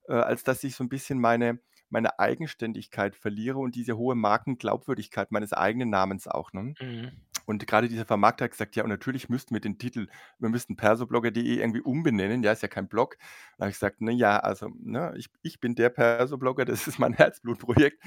äh, 0.09 0.14
als 0.14 0.44
dass 0.44 0.64
ich 0.64 0.74
so 0.76 0.85
'n 0.85 0.88
bisschen 0.88 1.20
meine 1.20 1.61
meine 1.94 2.20
Eigenständigkeit 2.20 3.16
verliere 3.16 3.59
und 3.61 3.76
diese 3.76 3.98
hohe 3.98 4.16
Markenglaubwürdigkeit 4.16 5.33
meines 5.33 5.54
eigenen 5.54 5.90
Namens 5.90 6.28
auch“, 6.28 6.52
ne? 6.54 6.76
Mhm. 6.80 7.24
Und 7.46 7.66
grade 7.66 7.88
dieser 7.88 8.07
Vermarkter 8.07 8.44
hat 8.46 8.52
gesagt: 8.52 8.76
„Ja, 8.76 8.85
und 8.85 8.88
natürlich 8.90 9.28
müssten 9.28 9.54
wir 9.54 9.61
den 9.61 9.78
Titel 9.78 10.09
wir 10.38 10.48
müssten 10.48 10.76
persoblogger.de 10.76 11.59
irgendwie 11.59 11.83
umbenennen, 11.83 12.42
ja, 12.42 12.52
ist 12.52 12.62
ja 12.62 12.68
kein 12.68 12.88
Blog.“ 12.88 13.18
Da 13.59 13.64
habe 13.64 13.70
ich 13.70 13.76
gesagt: 13.76 13.96
„Na 14.00 14.12
ja, 14.12 14.38
also, 14.40 14.70
ne, 14.78 15.14
ich 15.16 15.28
ich 15.42 15.61
bin 15.61 15.74
der 15.74 15.90
Persoblogger, 15.90 16.64
das 16.66 16.87
ist 16.88 16.98
mein 16.98 17.12
Herzblutprojekt, 17.14 18.02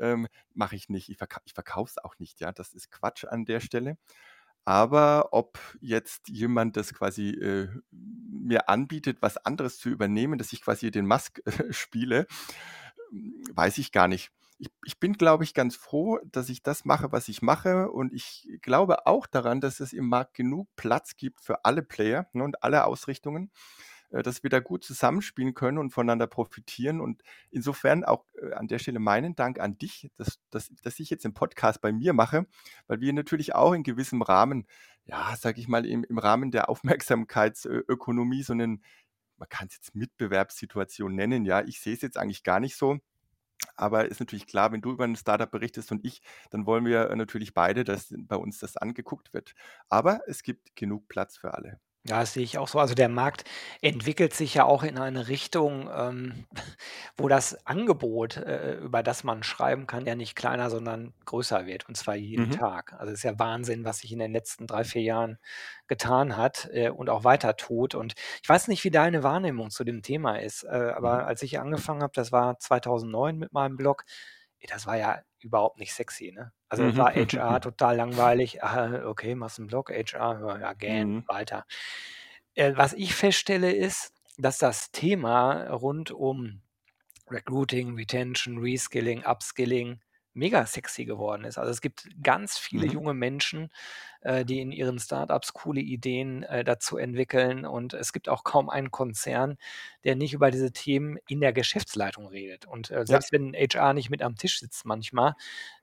ähm, 0.00 0.28
mache 0.54 0.76
ich 0.76 0.88
nicht. 0.88 1.08
Ich 1.10 1.18
verkau 1.18 1.40
ich 1.44 1.54
verkaufe 1.54 1.90
es 1.90 1.98
auch 2.04 2.18
nicht, 2.18 2.40
ja, 2.40 2.52
das 2.52 2.74
ist 2.74 2.90
Quatsch 2.90 3.24
an 3.24 3.44
der 3.44 3.60
Stelle.“ 3.60 3.98
Aber 4.64 5.30
ob 5.32 5.58
jetzt 5.80 6.28
jemand 6.28 6.76
das 6.76 6.94
quasi, 6.94 7.30
äh, 7.30 7.68
mir 7.90 8.68
anbietet, 8.68 9.18
was 9.20 9.36
anderes 9.38 9.78
zu 9.78 9.88
übernehmen, 9.88 10.38
dass 10.38 10.52
ich 10.52 10.62
quasi 10.62 10.90
den 10.92 11.06
Musk 11.06 11.42
spiele, 11.70 12.26
weiß 13.54 13.78
ich 13.78 13.92
gar 13.92 14.08
nicht. 14.08 14.30
Ich 14.58 14.68
ich 14.84 14.98
bin, 15.00 15.14
glaube 15.14 15.44
ich, 15.44 15.54
ganz 15.54 15.76
froh, 15.76 16.18
dass 16.24 16.48
ich 16.48 16.62
das 16.62 16.84
mache, 16.84 17.12
was 17.12 17.28
ich 17.28 17.42
mache 17.42 17.90
und 17.90 18.12
ich 18.12 18.48
glaube 18.62 19.06
auch 19.06 19.26
daran, 19.26 19.60
dass 19.60 19.80
es 19.80 19.92
im 19.92 20.08
Markt 20.08 20.34
genug 20.34 20.68
Platz 20.76 21.16
gibt 21.16 21.40
für 21.40 21.64
alle 21.64 21.82
Player, 21.82 22.28
ne, 22.32 22.44
und 22.44 22.62
alle 22.62 22.84
Ausrichtungen, 22.86 23.50
äh, 24.10 24.22
dass 24.22 24.42
wir 24.42 24.50
da 24.50 24.60
gut 24.60 24.84
zusammenspielen 24.84 25.54
können 25.54 25.78
und 25.78 25.90
voneinander 25.90 26.26
profitieren 26.28 27.00
und 27.00 27.22
insofern 27.50 28.04
auch, 28.04 28.24
äh, 28.42 28.52
an 28.54 28.68
der 28.68 28.78
Stelle 28.78 29.00
meinen 29.00 29.34
Dank 29.36 29.58
an 29.60 29.78
dich, 29.78 30.10
dass 30.16 30.38
dass 30.50 30.70
dass 30.82 31.00
ich 31.00 31.10
jetzt 31.10 31.24
den 31.24 31.34
Podcast 31.34 31.80
bei 31.80 31.92
mir 31.92 32.12
mache, 32.12 32.46
weil 32.86 33.00
wir 33.00 33.12
natürlich 33.12 33.54
auch 33.54 33.72
in 33.74 33.82
gewissem 33.84 34.22
Rahmen, 34.22 34.66
ja, 35.06 35.34
sage 35.36 35.60
ich 35.60 35.68
mal, 35.68 35.86
im 35.86 36.04
im 36.04 36.18
Rahmen 36.18 36.50
der 36.52 36.68
Aufmerksamkeitsökonomie 36.70 38.42
so 38.44 38.54
'nen 38.54 38.82
man 39.42 39.48
kann's 39.50 39.74
jetzt 39.76 39.94
Mitbewerbssituation 39.96 41.14
nennen, 41.16 41.44
ja? 41.46 41.62
Ich 41.64 41.80
sehe 41.80 41.94
es 41.94 42.02
jetzt 42.02 42.18
eigentlich 42.18 42.44
gar 42.44 42.60
nicht 42.60 42.76
so. 42.76 42.98
Aber 43.76 44.06
ist 44.06 44.20
natürlich 44.20 44.46
klar, 44.46 44.72
wenn 44.72 44.82
du 44.82 44.92
über 44.92 45.04
'n 45.04 45.16
Start-up 45.16 45.50
berichtest 45.52 45.92
und 45.92 46.04
ich, 46.06 46.22
dann 46.50 46.66
wollen 46.66 46.86
wir 46.86 47.14
natürlich 47.16 47.54
beide, 47.54 47.84
dass 47.84 48.14
bei 48.18 48.36
uns 48.36 48.58
das 48.60 48.76
angeguckt 48.78 49.34
wird. 49.34 49.54
Aber 49.90 50.20
es 50.28 50.42
gibt 50.44 50.76
genug 50.76 51.08
Platz 51.08 51.36
für 51.38 51.54
alle. 51.54 51.80
Ja, 52.04 52.18
das 52.18 52.32
sehe 52.32 52.42
ich 52.42 52.58
auch 52.58 52.66
so. 52.66 52.80
Also, 52.80 52.94
der 52.94 53.08
Markt 53.08 53.44
entwickelt 53.80 54.34
sich 54.34 54.54
ja 54.54 54.64
auch 54.64 54.82
in 54.82 54.98
eine 54.98 55.28
Richtung, 55.28 55.88
ähm, 55.94 56.46
wo 57.16 57.28
das 57.28 57.64
Angebot, 57.64 58.38
äh, 58.38 58.74
über 58.78 59.04
das 59.04 59.22
man 59.22 59.44
schreiben 59.44 59.86
kann, 59.86 60.04
ja 60.04 60.16
nicht 60.16 60.34
kleiner, 60.34 60.68
sondern 60.68 61.14
größer 61.26 61.64
wird 61.66 61.88
und 61.88 61.96
zwar 61.96 62.16
jeden 62.16 62.50
Mhm. 62.50 62.58
Tag. 62.58 62.92
Also, 62.98 63.12
ist 63.12 63.22
ja 63.22 63.38
Wahnsinn, 63.38 63.84
was 63.84 63.98
sich 63.98 64.10
in 64.12 64.18
den 64.18 64.32
letzten 64.32 64.66
3, 64.66 64.82
4 64.82 65.02
Jahren 65.02 65.38
getan 65.86 66.36
hat, 66.36 66.68
äh, 66.72 66.90
und 66.90 67.08
auch 67.08 67.22
weiter 67.22 67.56
tut. 67.56 67.94
Und 67.94 68.14
ich 68.42 68.48
weiß 68.48 68.66
nicht, 68.66 68.82
wie 68.82 68.90
deine 68.90 69.22
Wahrnehmung 69.22 69.70
zu 69.70 69.84
dem 69.84 70.02
Thema 70.02 70.36
ist, 70.40 70.64
äh, 70.64 70.68
Mhm. 70.96 70.96
aber 70.96 71.26
als 71.26 71.42
ich 71.42 71.60
angefangen 71.60 72.02
habe, 72.02 72.12
das 72.16 72.32
war 72.32 72.58
2009 72.58 73.38
mit 73.38 73.52
meinem 73.52 73.76
Blog, 73.76 74.04
das 74.68 74.86
war 74.86 74.96
ja 74.96 75.22
überhaupt 75.40 75.78
nicht 75.78 75.94
sexy, 75.94 76.32
ne? 76.32 76.52
Also, 76.68 76.84
Mhm. 76.84 76.98
war 76.98 77.14
HR 77.14 77.60
total 77.60 77.96
langweilig. 77.96 78.62
„Ah, 78.62 79.04
okay, 79.06 79.34
machst 79.34 79.58
'n 79.58 79.66
Blog, 79.66 79.90
HR, 79.90 80.58
ja, 80.60 80.72
gähn, 80.74 81.14
Mhm. 81.14 81.26
weiter.“ 81.26 81.66
Äh, 82.54 82.72
was 82.76 82.92
ich 82.94 83.14
feststelle, 83.14 83.72
ist, 83.72 84.12
dass 84.38 84.58
das 84.58 84.90
Thema 84.92 85.68
rund 85.70 86.10
um 86.10 86.62
Recruiting, 87.30 87.94
Retention, 87.96 88.58
Reskilling, 88.58 89.24
Upskilling 89.26 90.00
mega 90.34 90.64
sexy 90.66 91.04
geworden 91.04 91.44
ist. 91.44 91.58
Also 91.58 91.70
es 91.70 91.80
gibt 91.80 92.08
ganz 92.22 92.58
viele 92.58 92.86
Mhm. 92.86 92.92
junge 92.92 93.14
Menschen, 93.14 93.70
äh, 94.22 94.44
die 94.44 94.60
in 94.60 94.72
ihren 94.72 94.98
Startups 94.98 95.52
coole 95.54 95.80
Ideen 95.80 96.42
äh, 96.44 96.64
dazu 96.64 96.96
entwickeln 96.96 97.64
und 97.66 97.94
es 97.94 98.12
gibt 98.12 98.28
auch 98.28 98.44
kaum 98.44 98.70
einen 98.70 98.90
Konzern, 98.90 99.56
der 100.04 100.16
nicht 100.16 100.32
über 100.34 100.50
diese 100.50 100.72
Themen 100.72 101.18
in 101.26 101.40
der 101.40 101.52
Geschäftsleitung 101.52 102.26
redet. 102.28 102.66
Und 102.66 102.90
äh, 102.90 103.06
Ja. 103.08 103.22
selbst 103.22 103.32
wenn 103.32 103.54
HR 103.54 103.94
nicht 103.94 104.10
mit 104.10 104.22
am 104.22 104.36
Tisch 104.36 104.60
sitzt 104.60 104.84
manchmal, 104.86 105.34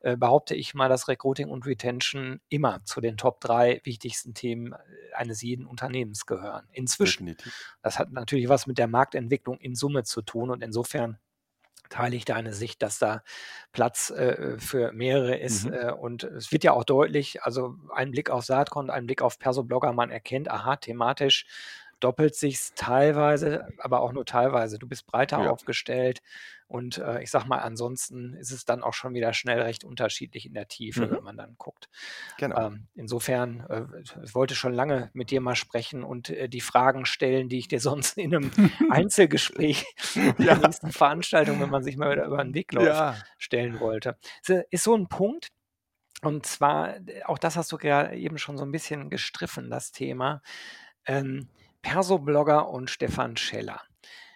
äh, 0.01 0.17
behaupte 0.17 0.55
ich 0.55 0.73
mal, 0.73 0.89
dass 0.89 1.07
Recruiting 1.07 1.49
und 1.49 1.65
Retention 1.65 2.39
immer 2.49 2.83
zu 2.85 3.01
den 3.01 3.17
Top 3.17 3.41
3 3.41 3.81
wichtigsten 3.83 4.33
Themen 4.33 4.73
äh, 4.73 4.77
eines 5.15 5.41
jeden 5.41 5.65
Unternehmens 5.65 6.25
gehören. 6.25 6.67
Inzwischen. 6.71 7.27
Definitiv. 7.27 7.53
Das 7.81 7.99
hat 7.99 8.11
natürlich 8.11 8.49
was 8.49 8.67
mit 8.67 8.77
der 8.77 8.87
Marktentwicklung 8.87 9.57
in 9.59 9.75
Summe 9.75 10.03
zu 10.03 10.21
tun 10.21 10.49
und 10.49 10.63
insofern 10.63 11.19
teile 11.89 12.15
ich 12.15 12.25
deine 12.25 12.53
Sicht, 12.53 12.81
dass 12.81 12.99
da 12.99 13.23
Platz 13.71 14.09
äh, 14.09 14.57
für 14.57 14.91
mehrere 14.91 15.37
ist. 15.37 15.65
Mhm. 15.65 15.73
Äh, 15.73 15.91
und 15.91 16.23
es 16.23 16.51
wird 16.51 16.63
ja 16.63 16.73
auch 16.73 16.83
deutlich, 16.83 17.43
also 17.43 17.75
ein 17.93 18.11
Blick 18.11 18.29
auf 18.29 18.45
Saatkorn, 18.45 18.89
ein 18.89 19.05
Blick 19.05 19.21
auf 19.21 19.39
Persoblogger, 19.39 19.93
man 19.93 20.11
erkennt, 20.11 20.49
aha, 20.49 20.77
thematisch 20.77 21.45
doppelt 21.99 22.35
sich's 22.35 22.73
teilweise, 22.75 23.67
aber 23.79 24.01
auch 24.01 24.11
nur 24.13 24.25
teilweise. 24.25 24.79
Du 24.79 24.87
bist 24.87 25.05
breiter 25.07 25.43
Ja. 25.43 25.45
aufgestellt 25.45 26.19
und 26.67 26.97
äh, 26.99 27.21
ich 27.23 27.31
sag 27.31 27.45
mal, 27.45 27.59
ansonsten 27.59 28.33
ist 28.35 28.51
es 28.51 28.65
dann 28.65 28.83
auch 28.83 28.93
schon 28.93 29.13
wieder 29.13 29.33
schnell 29.33 29.61
recht 29.61 29.83
unterschiedlich 29.83 30.45
in 30.45 30.53
der 30.53 30.67
Tiefe, 30.67 31.01
Mhm. 31.01 31.11
wenn 31.11 31.23
man 31.23 31.37
dann 31.37 31.55
guckt. 31.57 31.89
Genau. 32.37 32.57
Ähm, 32.57 32.87
insofern, 32.95 33.61
äh, 33.69 33.85
ich 34.23 34.35
wollte 34.35 34.55
schon 34.55 34.73
lange 34.73 35.11
mit 35.13 35.29
dir 35.31 35.39
mal 35.41 35.55
sprechen 35.55 36.03
und 36.03 36.29
äh, 36.29 36.49
die 36.49 36.61
Fragen 36.61 37.05
stellen, 37.05 37.47
die 37.49 37.59
ich 37.59 37.67
dir 37.67 37.79
sonst 37.79 38.17
in 38.17 38.33
einem 38.35 38.51
Einzelgespräch 38.87 39.85
bei 40.37 40.45
der 40.45 40.55
Ja. 40.55 40.55
nächsten 40.55 40.91
Veranstaltung, 40.91 41.59
wenn 41.61 41.69
man 41.69 41.83
sich 41.83 41.97
mal 41.97 42.11
wieder 42.11 42.25
über 42.25 42.43
den 42.43 42.53
Weg 42.55 42.73
läuft, 42.73 43.05
Ja. 43.05 43.23
stellen 43.37 43.79
wollte. 43.79 44.17
Es 44.43 44.49
ist 44.71 44.83
so 44.83 44.95
ein 44.95 45.07
Punkt, 45.09 45.49
und 46.21 46.45
zwar, 46.45 46.97
äh, 47.07 47.23
auch 47.25 47.37
das 47.37 47.55
hast 47.57 47.71
du 47.71 47.77
gerade 47.77 48.15
eben 48.17 48.37
schon 48.37 48.57
so 48.57 48.65
ein 48.65 48.71
bisschen 48.71 49.09
gestriffen, 49.09 49.69
das 49.69 49.91
Thema, 49.91 50.41
ähm, 51.05 51.49
Persoblogger 51.81 52.69
und 52.69 52.89
Stefan 52.89 53.37
Scheller. 53.37 53.81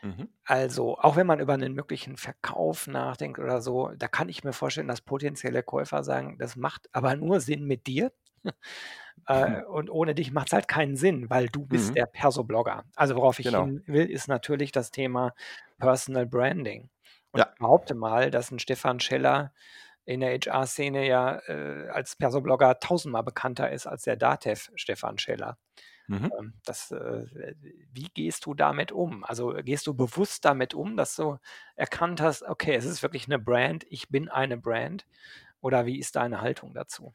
Mhm. 0.03 0.33
Also, 0.45 0.97
auch 0.97 1.15
wenn 1.15 1.27
man 1.27 1.39
über 1.39 1.53
einen 1.53 1.73
möglichen 1.73 2.17
Verkauf 2.17 2.87
nachdenkt 2.87 3.39
oder 3.39 3.61
so, 3.61 3.89
da 3.97 4.07
kann 4.09 4.27
ich 4.29 4.43
mir 4.43 4.51
vorstellen, 4.53 4.89
dass 4.89 4.99
potenzielle 5.01 5.63
Käufer 5.63 6.03
sagen: 6.03 6.37
„Das 6.37 6.55
macht 6.57 6.89
aber 6.93 7.15
nur 7.15 7.39
Sinn 7.39 7.63
mit 7.65 7.87
dir, 7.87 8.11
äh, 9.27 9.63
und 9.65 9.89
ohne 9.89 10.15
dich 10.15 10.31
macht's 10.31 10.53
halt 10.53 10.67
keinen 10.67 10.95
Sinn, 10.97 11.29
weil 11.29 11.47
du 11.49 11.65
bist 11.65 11.95
Mhm. 11.95 11.97
der 11.97 12.05
Persoblogger.“ 12.07 12.83
Also, 12.95 13.15
worauf 13.15 13.39
ich 13.39 13.49
Genau. 13.49 13.73
hin 13.73 13.83
will, 13.87 14.09
ist 14.09 14.27
natürlich 14.27 14.71
das 14.73 14.91
Thema 14.91 15.33
Personal 15.79 16.25
Branding. 16.27 16.89
Und 17.31 17.39
Ja. 17.39 17.53
ich 17.53 17.57
behaupte 17.59 17.95
mal, 17.95 18.31
dass 18.31 18.51
'n 18.51 18.59
Stefan 18.59 18.99
Scheller 18.99 19.53
in 20.05 20.19
der 20.21 20.31
HR-Szene 20.33 21.07
ja, 21.07 21.39
äh, 21.47 21.89
als 21.89 22.15
Persoblogger 22.17 22.79
tausendmal 22.79 23.23
bekannter 23.23 23.71
ist 23.71 23.87
als 23.87 24.03
der 24.03 24.17
Datev 24.17 24.69
Stefan 24.75 25.17
Scheller. 25.19 25.57
Mhm. 26.09 26.33
Ähm, 26.39 26.53
das, 26.65 26.91
äh 26.91 27.55
wie 27.93 28.09
gehst 28.13 28.45
du 28.45 28.53
damit 28.55 28.91
um? 28.91 29.23
Also, 29.25 29.49
gehst 29.63 29.87
du 29.87 29.93
bewusst 29.95 30.45
damit 30.45 30.73
um, 30.73 30.97
dass 30.97 31.15
du 31.15 31.37
erkannt 31.75 32.21
hast: 32.21 32.43
„Okay, 32.43 32.75
es 32.75 32.85
ist 32.85 33.03
wirklich 33.03 33.27
'ne 33.27 33.39
Brand, 33.39 33.85
ich 33.89 34.09
bin 34.09 34.29
eine 34.29 34.57
Brand“? 34.57 35.07
Oder 35.61 35.85
wie 35.87 35.99
ist 35.99 36.15
deine 36.17 36.41
Haltung 36.41 36.73
dazu? 36.75 37.13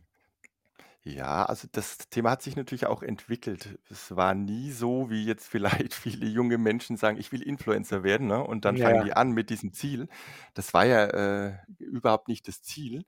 Ja, 1.05 1.45
also 1.47 1.69
das 1.71 1.97
Thema 2.11 2.31
hat 2.33 2.43
sich 2.43 2.57
natürlich 2.57 2.87
auch 2.87 3.03
entwickelt. 3.03 3.79
Es 3.89 4.15
war 4.17 4.35
nie 4.35 4.73
so, 4.73 5.11
wie 5.11 5.25
jetzt 5.25 5.47
vielleicht 5.49 5.95
viele 5.95 6.27
junge 6.27 6.59
Menschen 6.59 6.97
sagen: 6.97 7.19
„Ich 7.19 7.31
will 7.33 7.43
Influencer 7.43 8.03
werden“, 8.03 8.27
ne? 8.27 8.43
Und 8.43 8.65
dann 8.65 8.77
fangen 8.79 8.99
Ja. 8.99 9.05
die 9.05 9.13
an 9.13 9.31
mit 9.33 9.49
diesem 9.51 9.73
Ziel. 9.73 10.09
Das 10.55 10.75
war 10.75 10.85
ja, 10.87 11.05
äh, 11.07 11.59
überhaupt 11.79 12.29
nicht 12.29 12.49
das 12.49 12.63
Ziel. 12.63 13.05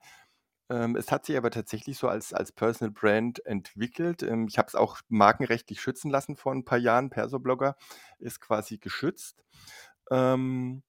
Ähm, 0.70 0.96
es 0.96 1.10
hat 1.12 1.26
sich 1.26 1.36
aber 1.36 1.50
tatsächlich 1.50 1.98
so 1.98 2.08
als 2.08 2.32
als 2.32 2.52
Personal 2.52 2.92
Brand 2.92 3.44
entwickelt. 3.46 4.22
Ähm, 4.22 4.46
ich 4.48 4.58
habe 4.58 4.68
es 4.68 4.74
auch 4.76 5.00
markenrechtlich 5.08 5.80
schützen 5.80 6.10
lassen 6.10 6.36
vor 6.36 6.52
'n 6.52 6.64
paar 6.64 6.78
Jahren. 6.78 7.10
Persoblogger 7.10 7.76
ist 8.18 8.40
quasi 8.40 8.78
geschützt. 8.78 9.42
Ähm, 10.10 10.82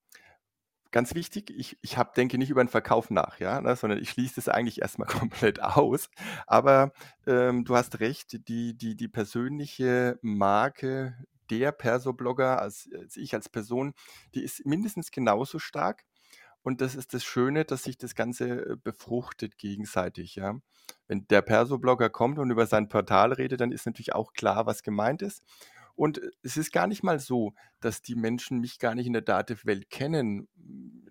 ganz 0.92 1.16
wichtig, 1.16 1.50
ich 1.52 1.78
ich 1.82 1.98
habe 1.98 2.12
denke 2.16 2.38
nicht 2.38 2.50
über 2.50 2.62
'n 2.62 2.68
Verkauf 2.70 3.10
nach, 3.12 3.40
ja, 3.40 3.62
ne, 3.62 3.76
sondern 3.76 4.00
ich 4.00 4.10
schließe 4.12 4.36
das 4.36 4.50
eigentlich 4.50 4.82
erst 4.82 5.00
mal 5.00 5.06
komplett 5.30 5.62
aus. 5.62 6.10
Aber, 6.48 6.92
ähm, 7.28 7.66
du 7.66 7.76
hast 7.76 8.00
recht, 8.00 8.48
die 8.48 8.76
die 8.78 8.96
die 8.96 9.08
persönliche 9.10 10.20
Marke 10.22 11.18
der 11.50 11.72
Persoblogger 11.74 12.62
als 12.62 12.90
als 12.98 13.18
ich 13.18 13.34
als 13.36 13.50
Person, 13.50 13.94
die 14.36 14.44
ist 14.44 14.66
mindestens 14.66 15.12
genauso 15.12 15.60
stark. 15.60 16.04
Und 16.64 16.82
das 16.82 16.96
ist 16.96 17.14
das 17.14 17.24
Schöne, 17.24 17.66
dass 17.66 17.84
sich 17.84 17.98
das 17.98 18.16
Ganze, 18.16 18.48
äh, 18.74 18.76
befruchtet 18.82 19.58
gegenseitig, 19.58 20.36
ja. 20.36 20.60
Wenn 21.08 21.28
der 21.30 21.42
Persoblogger 21.42 22.10
kommt 22.10 22.40
und 22.40 22.52
über 22.52 22.68
sein 22.68 22.88
Portal 22.90 23.34
redet, 23.34 23.62
dann 23.62 23.72
ist 23.72 23.86
natürlich 23.86 24.14
auch 24.14 24.34
klar, 24.34 24.66
was 24.68 24.84
gemeint 24.84 25.22
ist. 25.24 25.44
Und, 25.96 26.20
äh, 26.20 26.30
es 26.44 26.58
ist 26.58 26.72
gar 26.72 26.88
nicht 26.88 27.04
mal 27.04 27.20
so, 27.20 27.54
dass 27.80 28.02
die 28.02 28.16
Menschen 28.16 28.60
mich 28.60 28.80
gar 28.80 28.96
nicht 28.96 29.08
in 29.08 29.14
der 29.14 29.22
Datev-Welt 29.24 29.90
kennen. 29.90 30.48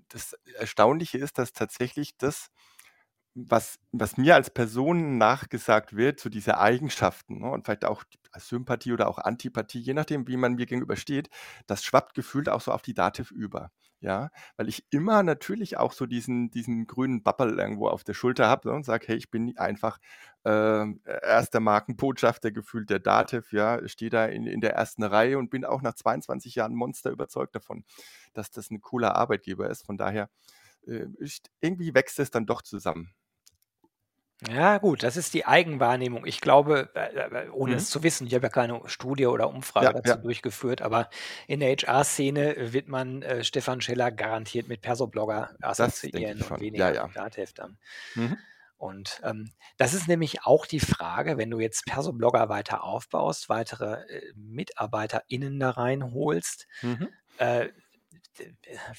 Das 0.08 0.34
Erstaunliche 0.58 1.18
ist, 1.18 1.38
dass 1.38 1.52
tatsächlich 1.52 2.16
das, 2.18 2.48
was 3.34 3.78
was 3.92 4.16
mir 4.16 4.34
als 4.34 4.50
Person 4.50 5.18
nachgesagt 5.18 5.96
wird, 5.96 6.20
so 6.20 6.28
diese 6.30 6.58
Eigenschaften, 6.58 7.40
ne, 7.40 7.50
und 7.50 7.64
vielleicht 7.66 7.84
auch 7.84 8.04
Sympathie 8.38 8.92
oder 8.92 9.08
auch 9.08 9.18
Antipathie, 9.18 9.80
je 9.80 9.94
nachdem, 9.94 10.26
wie 10.28 10.36
man 10.36 10.54
mir 10.54 10.66
gegenübersteht, 10.66 11.28
das 11.66 11.84
schwappt 11.84 12.14
gefühlt 12.14 12.48
auch 12.48 12.60
so 12.60 12.72
auf 12.72 12.82
die 12.82 12.94
Datev 12.94 13.30
über, 13.32 13.70
ja? 14.00 14.30
Weil 14.56 14.68
ich 14.68 14.84
immer 14.90 15.22
natürlich 15.22 15.76
auch 15.78 15.92
so 15.92 16.06
diesen 16.06 16.50
diesen 16.50 16.86
grünen 16.86 17.22
Bappel 17.22 17.58
irgendwo 17.58 17.88
auf 17.88 18.04
der 18.04 18.14
Schulter 18.14 18.48
habe, 18.48 18.68
ne, 18.68 18.74
und 18.74 18.84
sage: 18.84 19.06
„Hey, 19.08 19.16
ich 19.16 19.30
bin 19.30 19.56
einfach, 19.58 19.98
e 20.44 20.94
erster 21.22 21.60
Markenbotschafter 21.60 22.50
gefühlt 22.52 22.90
der 22.90 22.98
Datev, 23.00 23.52
ja, 23.56 23.86
stehe 23.88 24.10
da 24.10 24.26
in 24.26 24.46
in 24.46 24.60
der 24.60 24.74
ersten 24.74 25.02
Reihe 25.04 25.38
und 25.38 25.50
bin 25.50 25.64
auch 25.64 25.82
nach 25.82 25.94
22 25.94 26.54
Jahren 26.56 26.74
Monster 26.74 27.10
überzeugt 27.10 27.54
davon, 27.56 27.84
dass 28.34 28.50
das 28.50 28.70
'n 28.70 28.80
cooler 28.80 29.16
Arbeitgeber 29.16 29.68
ist.“ 29.70 29.84
Von 29.86 29.98
daher, 29.98 30.30
äh, 30.86 31.06
irgendwie 31.62 31.94
wächst 31.94 32.18
es 32.20 32.30
dann 32.32 32.46
doch 32.46 32.62
zusammen. 32.62 33.12
Ja 34.48 34.78
gut, 34.78 35.02
das 35.02 35.18
ist 35.18 35.34
die 35.34 35.44
Eigenwahrnehmung. 35.44 36.24
Ich 36.24 36.40
glaube, 36.40 36.88
äh, 36.94 37.44
äh, 37.44 37.50
ohne 37.50 37.74
Mhm. 37.74 37.76
es 37.76 37.90
zu 37.90 38.02
wissen, 38.02 38.26
ich 38.26 38.34
habe 38.34 38.46
ja 38.46 38.48
keine 38.48 38.80
Studie 38.88 39.26
oder 39.26 39.50
Umfrage 39.50 39.92
Ja, 39.92 39.92
dazu 39.92 40.16
ja. 40.16 40.18
durchgeführt, 40.18 40.80
aber 40.80 41.10
in 41.46 41.60
der 41.60 41.68
HR-Szene 41.76 42.72
wird 42.72 42.88
man, 42.88 43.20
äh, 43.22 43.44
Stefan 43.44 43.82
Scheller 43.82 44.10
garantiert 44.10 44.66
mit 44.66 44.80
Persoblogger 44.80 45.50
assoziieren 45.60 46.42
und 46.42 46.58
weniger 46.58 46.80
Ja, 46.80 46.90
mit 46.90 47.02
ja. 47.02 47.10
Mhm. 48.14 48.46
Und, 48.78 49.20
ähm, 49.24 49.52
das 49.76 49.92
ist 49.92 50.08
nämlich 50.08 50.44
auch 50.46 50.64
die 50.66 50.80
Frage, 50.80 51.36
wenn 51.36 51.50
du 51.50 51.60
jetzt 51.60 51.86
Persoblogger 51.86 52.48
weiter 52.48 52.82
aufbaust, 52.82 53.48
weitere, 53.50 54.02
äh, 54.08 54.32
MitarbeiterInnen 54.34 55.60
da 55.60 55.70
reinholst, 55.70 56.66
Mhm. 56.82 57.08
äh, 57.38 57.66
äh, 57.66 57.72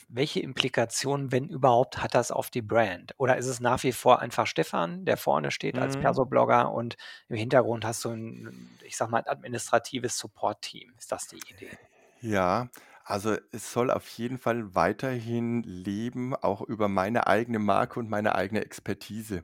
welche 0.10 0.40
Implikationen, 0.42 1.32
wenn 1.32 1.50
überhaupt, 1.50 2.02
hat 2.04 2.16
das 2.16 2.32
auf 2.32 2.50
die 2.50 2.62
Brand? 2.62 3.14
Oder 3.18 3.38
ist 3.38 3.48
es 3.48 3.60
nach 3.60 3.84
wie 3.84 3.92
vor 3.94 4.20
einfach 4.20 4.48
Stefan, 4.48 5.06
der 5.06 5.18
vorne 5.18 5.52
steht 5.52 5.80
als 5.80 5.96
Mhm. 5.96 5.98
Persoblogger 5.98 6.72
und 6.74 6.98
im 7.30 7.36
Hintergrund 7.38 7.86
hast 7.86 8.04
du 8.06 8.10
'n 8.10 8.48
'n, 8.48 8.78
ich 8.84 8.98
sage 8.98 9.12
mal, 9.12 9.20
ein 9.20 9.28
administratives 9.28 10.18
Support-Team? 10.18 10.94
Ist 10.98 11.12
das 11.12 11.28
die 11.28 11.50
Idee? 11.50 11.78
Ja, 12.20 12.70
also 13.04 13.36
es 13.52 13.72
soll 13.74 13.90
auf 13.90 14.08
jeden 14.10 14.38
Fall 14.38 14.76
weiterhin 14.76 15.64
leben, 15.64 16.36
auch 16.36 16.62
über 16.62 16.88
meine 16.88 17.26
eigene 17.28 17.58
Marke 17.60 18.00
und 18.00 18.10
meine 18.10 18.36
eigene 18.36 18.64
Expertise. 18.64 19.44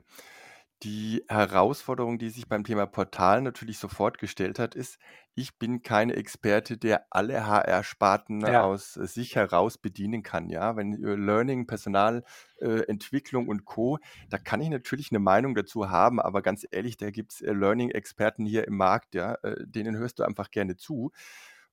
Die 0.84 1.24
Herausforderung, 1.28 2.18
die 2.20 2.30
sich 2.30 2.48
beim 2.48 2.62
Thema 2.62 2.86
Portal 2.86 3.42
natürlich 3.42 3.78
sofort 3.78 4.18
gestellt 4.18 4.60
hat, 4.60 4.76
ist, 4.76 4.98
ich 5.34 5.58
bin 5.58 5.82
kein 5.82 6.08
Experte, 6.08 6.78
der 6.78 7.06
alle 7.10 7.46
HR-Sparten 7.48 8.44
Ja. 8.44 8.68
aus 8.68 8.92
sich 8.94 9.34
heraus 9.34 9.78
bedienen 9.78 10.22
kann, 10.22 10.48
ja? 10.50 10.76
Wenn, 10.76 10.92
äh, 11.04 11.14
Learning, 11.16 11.66
Personal 11.66 12.22
äh, 12.60 12.82
Entwicklung 12.88 13.48
und 13.48 13.64
Co., 13.64 13.98
da 14.30 14.38
kann 14.38 14.60
ich 14.60 14.68
natürlich 14.68 15.10
'ne 15.10 15.18
Meinung 15.18 15.56
dazu 15.56 15.90
haben, 15.90 16.20
aber 16.20 16.42
ganz 16.42 16.64
ehrlich, 16.70 16.96
da 16.96 17.10
gibt's, 17.10 17.40
äh, 17.40 17.52
Learning-Experten 17.52 18.46
hier 18.46 18.64
im 18.68 18.76
Markt, 18.76 19.16
ja, 19.16 19.34
äh, 19.42 19.56
denen 19.66 19.96
hörst 19.96 20.20
du 20.20 20.22
einfach 20.22 20.50
gerne 20.52 20.76
zu. 20.76 21.10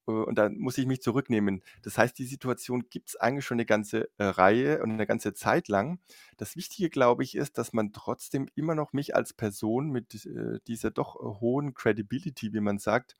Äh, 0.07 0.11
und 0.11 0.35
dann 0.37 0.57
muss 0.57 0.77
ich 0.77 0.85
mich 0.85 1.01
zurücknehmen. 1.01 1.63
Das 1.83 1.97
heißt, 1.97 2.17
die 2.17 2.25
Situation 2.25 2.85
gibt's 2.89 3.15
eigentlich 3.15 3.45
schon 3.45 3.57
'ne 3.57 3.65
ganze, 3.65 4.09
äh, 4.17 4.23
Reihe 4.25 4.81
und 4.83 4.95
'ne 4.97 5.05
ganze 5.07 5.33
Zeit 5.33 5.67
lang. 5.67 5.99
Das 6.37 6.55
Wichtige, 6.55 6.89
glaube 6.89 7.23
ich, 7.23 7.35
ist, 7.35 7.57
dass 7.57 7.73
man 7.73 7.91
trotzdem 7.93 8.47
immer 8.55 8.75
noch 8.75 8.93
mich 8.93 9.15
als 9.15 9.33
Person 9.33 9.89
mit, 9.91 10.25
äh, 10.25 10.59
dieser 10.67 10.91
doch 10.91 11.15
hohen 11.41 11.73
Credibility, 11.73 12.53
wie 12.53 12.59
man 12.61 12.77
sagt, 12.79 13.15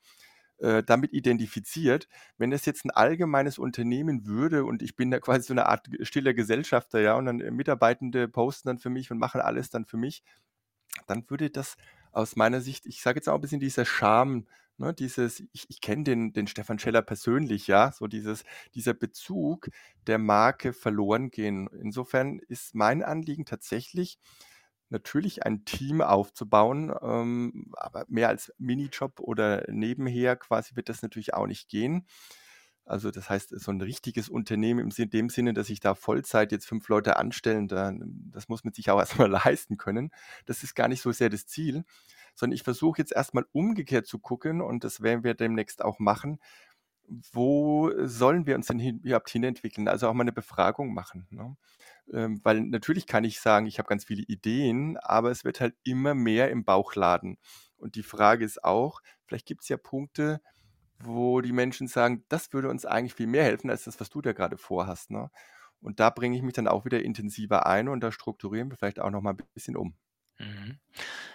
damit 0.86 1.12
identifiziert. 1.12 2.08
Wenn 2.38 2.50
das 2.50 2.64
jetzt 2.64 2.84
'n 2.86 2.90
allgemeines 2.90 3.58
Unternehmen 3.58 4.24
würde 4.26 4.64
und 4.64 4.82
ich 4.82 4.96
bin 4.96 5.10
da 5.10 5.20
quasi 5.20 5.46
so 5.48 5.52
'ne 5.54 5.66
Art 5.66 5.86
stiller 6.02 6.32
Gesellschafter, 6.34 6.98
ja, 7.00 7.14
und 7.16 7.26
dann 7.26 7.36
Mitarbeitende 7.54 8.26
posten 8.28 8.68
dann 8.68 8.78
für 8.78 8.88
mich 8.90 9.10
und 9.10 9.18
machen 9.18 9.42
alles 9.42 9.68
dann 9.70 9.84
für 9.84 9.98
mich, 9.98 10.22
dann 11.08 11.24
würde 11.30 11.50
das 11.50 11.76
aus 12.12 12.36
meiner 12.36 12.60
Sicht 12.62 12.86
ich 12.86 13.02
sage 13.02 13.18
jetzt 13.18 13.28
auch 13.30 13.36
'n 13.36 13.42
bisschen 13.42 13.60
dieser 13.60 13.84
Charme 13.86 14.46
Ne, 14.78 14.92
dieses, 14.92 15.42
ich, 15.52 15.64
ich 15.70 15.80
kenne 15.80 16.04
den, 16.04 16.32
den 16.34 16.46
Stefan 16.46 16.78
Scheller 16.78 17.00
persönlich, 17.00 17.66
ja, 17.66 17.92
so 17.92 18.06
dieses, 18.08 18.44
dieser 18.74 18.92
Bezug 18.92 19.70
der 20.06 20.18
Marke 20.18 20.74
verloren 20.74 21.30
gehen. 21.30 21.66
Insofern 21.80 22.40
ist 22.40 22.74
mein 22.74 23.02
Anliegen 23.02 23.46
tatsächlich, 23.46 24.18
natürlich 24.90 25.44
ein 25.46 25.64
Team 25.64 26.00
aufzubauen, 26.02 26.94
ähm, 27.02 27.72
aber 27.76 28.04
mehr 28.08 28.28
als 28.28 28.52
Minijob 28.58 29.18
oder 29.20 29.64
nebenher 29.70 30.36
quasi 30.36 30.76
wird 30.76 30.88
das 30.90 31.02
natürlich 31.02 31.34
auch 31.34 31.46
nicht 31.46 31.68
gehen. 31.68 32.06
Also 32.84 33.10
das 33.10 33.28
heißt, 33.30 33.58
so 33.58 33.72
ein 33.72 33.80
richtiges 33.80 34.28
Unternehmen 34.28 34.80
im 34.80 35.10
dem 35.10 35.28
Sinne, 35.28 35.54
dass 35.54 35.70
ich 35.70 35.80
da 35.80 35.94
Vollzeit 35.96 36.52
jetzt 36.52 36.66
fünf 36.68 36.88
Leute 36.88 37.16
anstellen, 37.16 37.66
da, 37.66 37.92
das 38.30 38.48
muss 38.48 38.62
man 38.62 38.74
sich 38.74 38.90
auch 38.90 38.98
erstmal 39.00 39.30
leisten 39.30 39.76
können. 39.76 40.10
Das 40.46 40.62
ist 40.62 40.74
gar 40.76 40.88
nicht 40.88 41.02
so 41.02 41.10
sehr 41.12 41.30
das 41.30 41.46
Ziel, 41.46 41.84
sondern 42.36 42.54
ich 42.54 42.62
versuche 42.62 42.98
jetzt 42.98 43.12
erstmal 43.12 43.46
umgekehrt 43.52 44.06
zu 44.06 44.18
gucken 44.18 44.60
und 44.60 44.84
das 44.84 45.02
werden 45.02 45.24
wir 45.24 45.34
demnächst 45.34 45.82
auch 45.82 45.98
machen. 45.98 46.38
Wo 47.32 47.92
sollen 48.04 48.46
wir 48.46 48.56
uns 48.56 48.66
denn 48.66 48.78
hin, 48.78 49.00
überhaupt 49.02 49.30
hinentwickeln? 49.30 49.88
Also 49.88 50.08
auch 50.08 50.14
mal 50.14 50.24
eine 50.24 50.32
Befragung 50.32 50.92
machen. 50.92 51.26
Ne? 51.30 51.56
Ähm, 52.12 52.40
weil 52.44 52.60
natürlich 52.60 53.06
kann 53.06 53.24
ich 53.24 53.40
sagen, 53.40 53.66
ich 53.66 53.78
habe 53.78 53.88
ganz 53.88 54.04
viele 54.04 54.22
Ideen, 54.22 54.96
aber 54.98 55.30
es 55.30 55.44
wird 55.44 55.60
halt 55.60 55.74
immer 55.84 56.14
mehr 56.14 56.50
im 56.50 56.64
Bauch 56.64 56.94
laden. 56.94 57.38
Und 57.76 57.94
die 57.94 58.02
Frage 58.02 58.44
ist 58.44 58.64
auch, 58.64 59.00
vielleicht 59.26 59.46
gibt 59.46 59.62
es 59.62 59.68
ja 59.68 59.76
Punkte, 59.76 60.40
wo 60.98 61.40
die 61.40 61.52
Menschen 61.52 61.88
sagen, 61.88 62.24
das 62.28 62.52
würde 62.52 62.70
uns 62.70 62.84
eigentlich 62.84 63.14
viel 63.14 63.26
mehr 63.26 63.44
helfen 63.44 63.70
als 63.70 63.84
das, 63.84 64.00
was 64.00 64.10
du 64.10 64.20
da 64.20 64.32
gerade 64.32 64.56
vorhast. 64.56 65.10
Ne? 65.10 65.30
Und 65.80 66.00
da 66.00 66.10
bringe 66.10 66.36
ich 66.36 66.42
mich 66.42 66.54
dann 66.54 66.68
auch 66.68 66.84
wieder 66.84 67.02
intensiver 67.02 67.66
ein 67.66 67.88
und 67.88 68.00
da 68.00 68.10
strukturieren 68.10 68.70
wir 68.70 68.76
vielleicht 68.76 69.00
auch 69.00 69.10
noch 69.10 69.20
mal 69.20 69.30
ein 69.30 69.42
bisschen 69.54 69.76
um. 69.76 69.94
Mhm. 70.38 70.78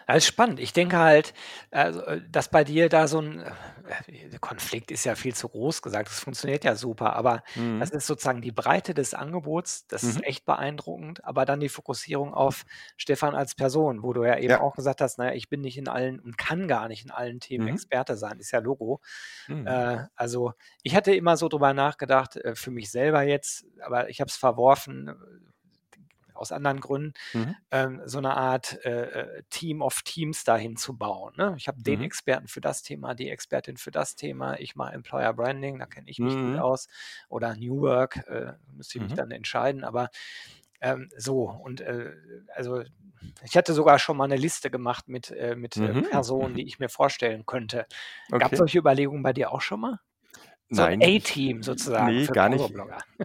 Das 0.08 0.18
ist 0.18 0.26
spannend. 0.28 0.60
Ich 0.60 0.74
denke 0.74 0.98
halt, 0.98 1.34
also, 1.72 2.02
äh, 2.02 2.22
dass 2.30 2.50
bei 2.50 2.64
dir 2.64 2.90
da 2.90 3.08
so 3.08 3.20
ein 3.20 3.40
äh, 3.40 4.38
Konflikt 4.40 4.92
ist 4.92 5.06
ja 5.06 5.16
viel 5.16 5.34
zu 5.36 5.48
groß 5.50 5.82
gesagt, 5.82 6.10
das 6.10 6.20
funktioniert 6.20 6.64
ja 6.64 6.76
super, 6.76 7.14
aber 7.16 7.44
das 7.78 7.92
ist 7.92 8.08
sozusagen 8.08 8.42
die 8.42 8.52
Breite 8.52 8.94
des 8.94 9.14
Angebots, 9.14 9.88
das 9.88 10.10
ist 10.10 10.18
Mhm. 10.18 10.22
echt 10.24 10.46
beeindruckend, 10.46 11.24
aber 11.26 11.46
dann 11.46 11.60
die 11.60 11.70
Fokussierung 11.70 12.34
auf 12.34 12.64
Stefan 12.98 13.36
als 13.36 13.56
Person, 13.56 14.04
wo 14.04 14.14
du 14.14 14.24
ja 14.24 14.38
eben 14.38 14.58
Ja. 14.58 14.60
auch 14.60 14.76
gesagt 14.76 15.02
hast: 15.02 15.18
„Na 15.18 15.28
ja, 15.28 15.34
ich 15.34 15.50
bin 15.50 15.62
nicht 15.62 15.78
in 15.78 15.88
allen 15.88 16.20
und 16.20 16.38
kann 16.38 16.68
gar 16.68 16.88
nicht 16.88 17.04
in 17.06 17.12
allen 17.12 17.40
Themen 17.40 17.66
Mhm. 17.66 17.68
Experte 17.68 18.18
sein“, 18.18 18.40
ist 18.40 18.52
ja 18.52 18.60
Logo. 18.60 19.02
Mhm. 19.48 19.74
Äh, 19.74 19.98
also, 20.16 20.54
ich 20.84 20.96
hatte 20.96 21.14
immer 21.16 21.38
so 21.38 21.48
drüber 21.50 21.74
nachgedacht, 21.74 22.40
für 22.56 22.72
mich 22.72 22.92
selber 22.92 23.24
jetzt, 23.24 23.66
aber 23.82 24.10
ich 24.10 24.20
habe 24.22 24.30
es 24.30 24.36
verworfen, 24.38 25.51
aus 26.42 26.52
anderen 26.54 26.82
Gründen, 26.82 27.14
Mhm. 27.36 27.62
ähm, 27.72 28.02
so 28.06 28.20
eine 28.20 28.36
Art, 28.38 28.84
äh, 28.86 29.40
äh, 29.40 29.44
Team 29.52 29.82
of 29.84 30.02
Teams 30.04 30.44
dahin 30.46 30.78
zu 30.78 30.98
bauen, 30.98 31.34
ne? 31.38 31.56
Ich 31.58 31.68
habe 31.70 31.82
den 31.84 32.00
Mhm. 32.00 32.02
Experten 32.02 32.48
für 32.50 32.62
das 32.62 32.84
Thema, 32.84 33.16
die 33.16 33.30
Expertin 33.30 33.78
für 33.78 33.92
das 33.92 34.16
Thema. 34.18 34.60
Ich 34.60 34.76
mache 34.76 34.94
Employer 34.94 35.34
Branding, 35.34 35.80
da 35.80 35.88
kenne 35.88 36.10
ich 36.10 36.22
mich 36.24 36.40
gut 36.40 36.56
Mhm. 36.56 36.62
aus 36.62 36.88
oder 37.30 37.56
New 37.58 37.82
Work, 37.82 38.18
äh, 38.28 38.54
müsste 38.74 39.00
ich 39.00 39.04
mich 39.04 39.14
Mhm. 39.14 39.16
dann 39.16 39.32
entscheiden, 39.32 39.84
aber, 39.86 40.10
ähm, 40.82 41.10
so 41.18 41.44
und, 41.50 41.82
äh, 41.82 42.14
also, 42.56 42.84
ich 43.44 43.58
hatte 43.58 43.74
sogar 43.74 44.00
schon 44.00 44.18
mal 44.18 44.28
'ne 44.30 44.38
Liste 44.38 44.72
gemacht 44.72 45.08
mit, 45.10 45.32
äh 45.32 45.56
mit, 45.58 45.80
äh, 45.82 45.96
Mhm. 45.96 46.06
Personen, 46.10 46.54
Mhm. 46.54 46.56
die 46.56 46.68
ich 46.68 46.80
mir 46.80 46.90
vorstellen 46.90 47.46
könnte. 47.48 47.88
Okay. 48.34 48.58
solche 48.58 48.80
Überlegungen 48.80 49.24
bei 49.24 49.34
dir 49.34 49.52
auch 49.54 49.62
schon 49.62 49.82
mal? 49.82 50.00
So 50.74 50.86
'n 50.86 50.96
Nein, 50.96 51.02
ich 51.02 51.18
A-Team 51.18 51.64
sozusagen 51.64 52.18
ne, 52.18 52.22
für 52.22 52.34
gar 52.34 52.48
nicht. 52.50 52.74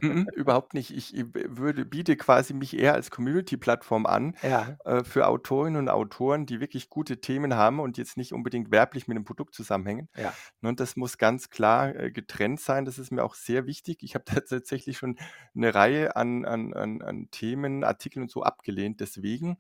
Mhm, 0.01 0.29
überhaupt 0.35 0.75
nicht. 0.75 0.91
Ich, 0.93 1.15
würde 1.35 1.85
biete 1.87 2.17
quasi 2.17 2.55
mich 2.55 2.77
eher 2.79 2.95
als 2.95 3.11
Community-Plattform 3.11 4.07
an, 4.07 4.37
Ja. 4.43 4.79
äh, 4.85 5.05
für 5.05 5.27
Autorinnen 5.29 5.81
und 5.81 5.89
Autoren, 5.89 6.47
die 6.47 6.61
wirklich 6.61 6.91
gute 6.91 7.21
Themen 7.21 7.55
haben 7.57 7.81
und 7.81 7.99
jetzt 7.99 8.17
nicht 8.19 8.33
unbedingt 8.35 8.71
werblich 8.73 9.09
mit 9.09 9.17
'nem 9.17 9.25
Produkt 9.25 9.55
zusammenhängen. 9.55 10.09
Ja. 10.15 10.37
Ne, 10.63 10.71
und 10.71 10.81
das 10.81 10.97
muss 10.97 11.19
ganz 11.19 11.51
klar, 11.51 11.95
äh, 11.97 12.11
getrennt 12.13 12.61
sein. 12.61 12.85
Das 12.85 12.99
ist 12.99 13.13
mir 13.13 13.25
auch 13.25 13.35
sehr 13.37 13.67
wichtig. 13.67 13.99
Ich 14.03 14.15
habe 14.17 14.25
da 14.27 14.35
tatsächlich 14.41 14.99
schon 14.99 15.17
'ne 15.55 15.75
Reihe 15.75 16.17
an 16.17 16.45
an 16.47 16.75
an 16.75 17.03
an 17.03 17.29
Themen, 17.31 17.85
Artikeln 17.85 18.25
und 18.25 18.31
so 18.33 18.43
abgelehnt. 18.43 19.01
Deswegen, 19.01 19.59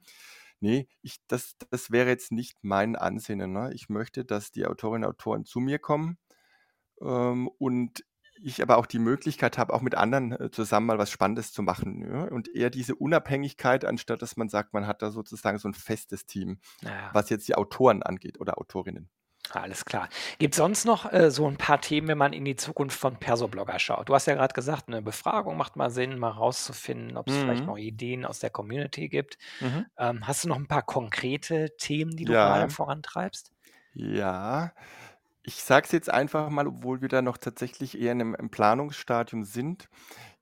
ne, 0.61 0.87
ich 1.03 1.19
das 1.29 1.57
das 1.71 1.91
wäre 1.93 2.09
jetzt 2.11 2.33
nicht 2.33 2.59
mein 2.63 2.97
Ansinnen, 2.97 3.53
ne? 3.53 3.73
Ich 3.75 3.89
möchte, 3.91 4.25
dass 4.27 4.53
die 4.53 4.67
Autorinnen 4.67 5.05
und 5.09 5.11
Autoren 5.17 5.45
zu 5.47 5.61
mir 5.61 5.79
kommen, 5.81 6.19
ähm, 7.01 7.49
und 7.59 8.05
ich 8.43 8.63
aber 8.63 8.77
auch 8.79 8.87
die 8.87 8.99
Möglichkeit 8.99 9.59
habe, 9.59 9.73
auch 9.75 9.81
mit 9.83 9.95
anderen, 9.95 10.33
äh, 10.33 10.51
zusammen 10.51 10.87
mal 10.87 10.99
was 10.99 11.11
Spannendes 11.11 11.53
zu 11.53 11.63
machen, 11.63 12.01
ne? 12.01 12.31
Und 12.31 12.49
eher 12.55 12.71
diese 12.71 12.95
Unabhängigkeit, 12.97 13.85
anstatt 13.85 14.23
dass 14.23 14.37
man 14.37 14.49
sagt, 14.51 14.75
man 14.75 14.87
hat 14.87 15.03
da 15.03 15.11
sozusagen 15.11 15.59
so 15.59 15.69
'n 15.69 15.75
festes 15.75 16.27
Team, 16.27 16.61
Ja. 16.83 17.17
was 17.17 17.31
jetzt 17.31 17.49
die 17.49 17.55
Autoren 17.57 18.03
angeht 18.03 18.41
oder 18.41 18.59
Autorinnen. 18.59 19.09
Alles 19.51 19.85
klar. 19.85 20.09
Gibt's 20.39 20.57
sonst 20.57 20.85
noch, 20.85 21.13
äh, 21.13 21.31
so 21.31 21.47
'n 21.47 21.57
paar 21.57 21.81
Themen, 21.81 22.09
wenn 22.09 22.19
man 22.19 22.33
in 22.33 22.45
die 22.45 22.57
Zukunft 22.57 22.99
von 22.99 23.17
Persoblogger 23.19 23.79
schaut? 23.79 24.09
Du 24.09 24.15
hast 24.15 24.27
ja 24.27 24.35
grad 24.35 24.55
gesagt, 24.55 24.89
'ne 24.89 25.03
Befragung 25.03 25.57
macht 25.57 25.77
mal 25.77 25.91
Sinn, 25.91 26.19
mal 26.19 26.31
rauszufinden, 26.31 27.17
ob's 27.17 27.37
vielleicht 27.37 27.67
Mhm. 27.67 27.69
noch 27.69 27.77
Ideen 27.79 28.25
aus 28.25 28.41
der 28.41 28.51
Community 28.51 29.09
gibt. 29.09 29.39
Mhm. 29.61 29.87
Ähm, 29.99 30.27
hast 30.27 30.45
du 30.45 30.49
noch 30.49 30.57
'n 30.57 30.67
paar 30.67 30.83
konkrete 30.83 31.77
Themen, 31.79 32.17
die 32.17 32.25
du 32.25 32.35
Ja. 32.35 32.69
vorantreibst? 32.69 33.51
Ja. 33.95 34.73
Ich 35.49 35.63
sage 35.63 35.87
es 35.87 35.93
jetzt 35.93 36.11
einfach 36.11 36.51
mal, 36.51 36.67
obwohl 36.67 37.01
wir 37.03 37.09
da 37.09 37.23
noch 37.23 37.39
tatsächlich 37.39 37.97
eher 38.01 38.11
in 38.13 38.19
'nem 38.19 38.35
im 38.35 38.51
Planungsstadium 38.51 39.45
sind. 39.45 39.89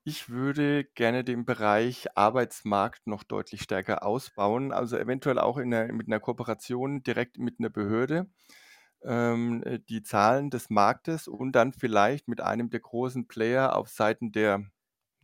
Ich 0.03 0.29
würde 0.29 0.85
gerne 0.85 1.23
den 1.25 1.45
Bereich 1.45 2.07
Arbeitsmarkt 2.15 3.07
noch 3.07 3.23
deutlich 3.23 3.61
stärker 3.63 4.03
ausbauen, 4.05 4.71
also 4.71 4.97
eventuell 4.97 5.39
auch 5.39 5.57
in 5.57 5.69
'ner 5.69 5.93
mit 5.93 6.07
'ner 6.07 6.19
Kooperation 6.21 7.03
direkt 7.03 7.37
mit 7.39 7.59
'ner 7.59 7.69
Behörde, 7.71 8.31
ähm, 9.03 9.63
äh, 9.65 9.79
die 9.79 10.03
Zahlen 10.03 10.49
des 10.51 10.69
Marktes 10.69 11.27
und 11.27 11.53
dann 11.53 11.73
vielleicht 11.73 12.27
mit 12.27 12.41
einem 12.41 12.69
der 12.71 12.81
großen 12.81 13.27
Player 13.27 13.75
auf 13.75 13.89
Seiten 13.89 14.31
der, 14.31 14.63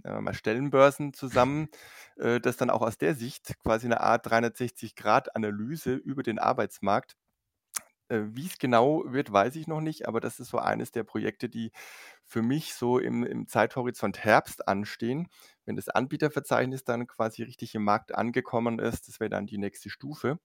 sagen 0.03 0.33
Stellenbörsen 0.33 1.13
zusammen, 1.13 1.69
äh, 2.17 2.39
das 2.41 2.57
dann 2.57 2.69
auch 2.71 2.81
aus 2.83 2.97
der 2.99 3.15
Sicht 3.15 3.55
quasi 3.63 3.87
'ne 3.89 4.01
Art 4.01 4.27
360-Grad-Analyse 4.29 5.95
über 5.95 6.23
den 6.23 6.39
Arbeitsmarkt. 6.39 7.15
Äh, 8.11 8.23
wie's 8.35 8.57
genau 8.59 9.03
wird, 9.07 9.31
weiß 9.31 9.55
ich 9.55 9.67
noch 9.67 9.79
nicht, 9.79 10.05
aber 10.07 10.19
das 10.19 10.39
ist 10.41 10.49
so 10.49 10.57
eines 10.59 10.91
der 10.91 11.03
Projekte, 11.05 11.47
die 11.47 11.71
für 12.25 12.41
mich 12.41 12.73
so 12.73 12.99
im 12.99 13.23
im 13.23 13.47
Zeithorizont 13.47 14.19
Herbst 14.25 14.67
anstehen. 14.67 15.29
Wenn 15.65 15.77
das 15.77 15.87
Anbieterverzeichnis 15.89 16.83
dann 16.83 17.07
quasi 17.07 17.43
richtig 17.43 17.73
im 17.75 17.83
Markt 17.85 18.13
angekommen 18.13 18.79
ist, 18.79 19.07
das 19.07 19.19
wäre 19.21 19.29
dann 19.29 19.47
die 19.47 19.57
nächste 19.57 19.89
Stufe, 19.89 20.39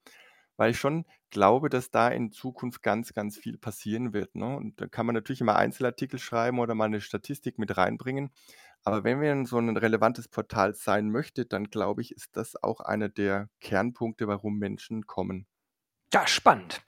weil 0.57 0.71
ich 0.73 0.79
schon 0.79 1.07
glaube, 1.31 1.69
dass 1.71 1.91
da 1.91 2.09
in 2.09 2.31
Zukunft 2.33 2.83
ganz, 2.83 3.15
ganz 3.15 3.37
viel 3.39 3.59
passieren 3.59 4.13
wird, 4.13 4.35
ne? 4.37 4.57
Und 4.57 4.81
da 4.81 4.87
kann 4.89 5.07
man 5.07 5.15
natürlich 5.17 5.41
immer 5.43 5.57
Einzelartikel 5.57 6.19
schreiben 6.21 6.61
oder 6.61 6.75
mal 6.77 6.89
'ne 6.89 7.01
Statistik 7.01 7.59
mit 7.59 7.77
reinbringen. 7.77 8.31
Aber 8.85 9.05
wenn 9.05 9.21
man 9.21 9.47
so 9.47 9.61
'nen 9.61 9.77
relevantes 9.79 10.29
Portal 10.29 10.75
sein 10.77 11.11
möchte, 11.11 11.47
dann 11.47 11.65
glaube 11.71 12.03
ich, 12.03 12.13
ist 12.13 12.37
das 12.37 12.63
auch 12.63 12.81
einer 12.81 13.09
der 13.11 13.49
Kernpunkte, 13.61 14.29
warum 14.29 14.59
Menschen 14.59 15.07
kommen. 15.07 15.47
Ja, 16.15 16.27
spannend. 16.27 16.83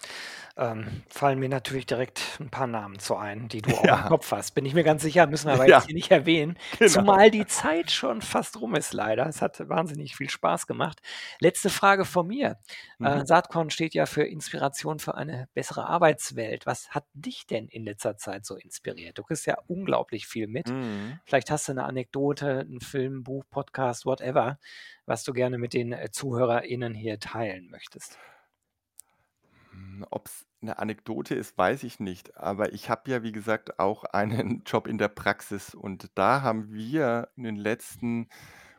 Ähm, 0.57 1.02
fallen 1.09 1.38
mir 1.38 1.48
natürlich 1.48 1.87
direkt 1.87 2.20
'n 2.40 2.50
paar 2.50 2.66
Namen 2.66 2.98
zu 2.98 3.16
ein, 3.16 3.48
die 3.48 3.62
du 3.62 3.74
auch 3.78 3.92
im 3.92 4.04
Ja. 4.04 4.04
Kopf 4.04 4.33
hast. 4.33 4.52
Bin 4.54 4.64
ich 4.66 4.74
mir 4.74 4.83
ganz 4.85 5.02
sicher, 5.02 5.26
müssen 5.28 5.46
wir 5.46 5.52
aber 5.54 5.66
Ja. 5.68 5.83
jetzt 5.83 5.87
hier 5.87 5.94
nicht 5.94 6.11
erwähnen, 6.11 6.59
Genau. 6.78 7.04
zumal 7.04 7.31
die 7.31 7.46
Zeit 7.46 7.90
schon 7.92 8.22
fast 8.22 8.61
rum 8.61 8.74
ist 8.74 8.92
leider. 8.92 9.26
Es 9.26 9.40
hat 9.42 9.68
wahnsinnig 9.68 10.16
viel 10.16 10.31
Spaß 10.31 10.66
gemacht. 10.66 11.00
Letzte 11.40 11.70
Frage 11.70 12.04
von 12.04 12.26
mir. 12.26 12.59
Äh, 13.02 13.20
Mhm. 13.20 13.24
Saatkorn 13.24 13.70
steht 13.70 13.94
ja 13.94 14.07
für 14.07 14.24
Inspiration 14.24 14.98
für 14.98 15.14
eine 15.16 15.48
bessere 15.54 15.87
Arbeitswelt. 15.87 16.66
Was 16.66 16.90
hat 16.90 17.04
dich 17.12 17.46
denn 17.46 17.68
in 17.68 17.85
letzter 17.85 18.16
Zeit 18.16 18.44
so 18.44 18.57
inspiriert? 18.57 19.18
Du 19.18 19.22
kriegst 19.24 19.46
ja 19.46 19.59
unglaublich 19.68 20.26
viel 20.26 20.48
mit. 20.48 20.72
Mhm. 20.72 21.20
Vielleicht 21.24 21.50
hast 21.50 21.68
du 21.68 21.74
'ne 21.74 21.85
Anekdote, 21.85 22.61
'n 22.68 22.81
Film, 22.81 23.22
Buch, 23.24 23.44
Podcast, 23.50 24.07
whatever, 24.07 24.59
was 25.07 25.22
du 25.24 25.33
gerne 25.33 25.59
mit 25.59 25.72
den, 25.74 25.92
äh, 25.92 26.11
ZuhörerInnen 26.11 26.94
hier 26.94 27.20
teilen 27.20 27.68
möchtest. 27.70 28.18
Hm, 29.79 30.05
ob's 30.11 30.47
'ne 30.61 30.79
Anekdote 30.79 31.35
ist, 31.35 31.57
weiß 31.57 31.85
ich 31.85 32.01
nicht, 32.01 32.37
aber 32.37 32.73
ich 32.73 32.91
habe 32.91 33.11
ja, 33.11 33.23
wie 33.23 33.33
gesagt, 33.33 33.79
auch 33.79 34.05
einen 34.12 34.62
Job 34.67 34.87
in 34.87 34.99
der 34.99 35.09
Praxis. 35.09 35.75
Und 35.75 36.11
da 36.14 36.43
haben 36.43 36.73
wir 36.73 37.29
in 37.37 37.45
den 37.45 37.57
letzten 37.57 38.29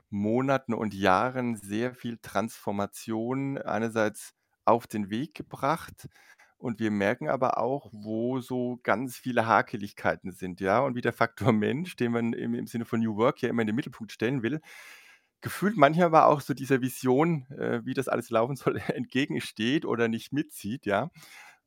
Monaten 0.09 0.73
und 0.73 0.93
Jahren 0.93 1.55
sehr 1.55 1.93
viel 1.93 2.17
Transformation 2.21 3.57
einerseits 3.59 4.33
auf 4.65 4.87
den 4.87 5.09
Weg 5.09 5.35
gebracht. 5.35 6.09
Und 6.57 6.79
wir 6.79 6.91
merken 6.91 7.29
aber 7.29 7.57
auch, 7.57 7.89
wo 7.93 8.41
so 8.41 8.79
ganz 8.83 9.15
viele 9.17 9.45
Hakeligkeiten 9.47 10.31
sind, 10.33 10.59
ja? 10.59 10.79
Und 10.79 10.95
wie 10.95 11.01
der 11.01 11.13
Faktor 11.13 11.53
Mensch, 11.53 11.95
den 11.95 12.11
man 12.11 12.33
im 12.33 12.53
im 12.55 12.67
Sinne 12.67 12.85
von 12.85 12.99
New 13.01 13.15
Work 13.17 13.41
ja 13.41 13.49
immer 13.49 13.61
in 13.61 13.67
den 13.67 13.75
Mittelpunkt 13.77 14.11
stellen 14.11 14.43
will, 14.43 14.59
gefühlt 15.41 15.77
manchmal 15.77 16.07
aber 16.07 16.27
auch 16.27 16.41
so 16.41 16.53
dieser 16.53 16.81
Vision, 16.81 17.45
äh, 17.51 17.81
wie 17.85 17.93
das 17.93 18.07
alles 18.07 18.29
laufen 18.29 18.55
soll, 18.55 18.77
entgegensteht 18.87 19.85
oder 19.85 20.07
nicht 20.07 20.33
mitzieht, 20.33 20.85
ja? 20.85 21.09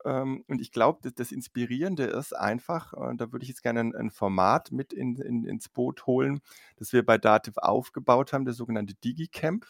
Ähm, 0.04 0.44
und 0.48 0.60
ich 0.60 0.72
glaube, 0.72 1.00
d 1.04 1.12
das 1.14 1.32
Inspirierende 1.32 2.04
ist 2.04 2.34
einfach, 2.36 2.92
äh, 2.94 3.16
da 3.16 3.32
würde 3.32 3.44
ich 3.44 3.48
jetzt 3.50 3.62
gerne 3.62 3.80
'n 3.80 3.94
'n 3.94 4.10
Format 4.10 4.72
mit 4.72 4.92
in 4.92 5.16
in 5.16 5.44
ins 5.46 5.68
Boot 5.68 6.06
holen, 6.06 6.40
das 6.76 6.92
wir 6.92 7.04
bei 7.06 7.18
Dativ 7.18 7.58
aufgebaut 7.58 8.32
haben, 8.32 8.44
das 8.46 8.56
sogenannte 8.56 8.94
DigiCamp. 8.94 9.66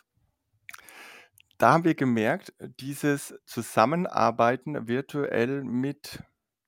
Da 1.59 1.73
haben 1.73 1.85
wir 1.85 1.95
gemerkt, 1.95 2.53
dieses 2.81 3.35
Zusammenarbeiten 3.47 4.89
virtuell 4.89 5.63
mit 5.65 6.23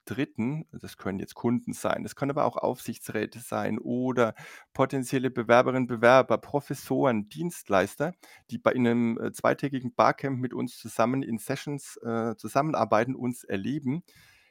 Dritten, 0.05 0.67
das 0.73 0.97
können 0.97 1.19
jetzt 1.19 1.35
Kunden 1.35 1.73
sein, 1.73 2.03
das 2.03 2.17
können 2.17 2.31
aber 2.31 2.45
auch 2.45 2.57
Aufsichtsräte 2.57 3.40
sein 3.40 3.79
oder 3.79 4.35
potenzielle 4.73 5.31
Bewerberinnen, 5.31 5.87
Bewerber, 5.87 6.38
Professoren, 6.38 7.29
Dienstleister, 7.29 8.12
die 8.51 8.59
bei 8.59 8.73
einem 8.73 9.19
äh, 9.21 9.33
zweitägigen 9.33 9.95
Barcamp 9.95 10.38
mit 10.40 10.55
uns 10.55 10.79
zusammen 10.79 11.23
in 11.23 11.38
Sessions 11.38 11.97
äh, 11.99 12.37
zusammenarbeiten, 12.37 13.14
uns 13.14 13.45
erleben, 13.45 14.03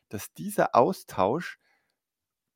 dass 0.10 0.34
dieser 0.34 0.76
Austausch 0.76 1.60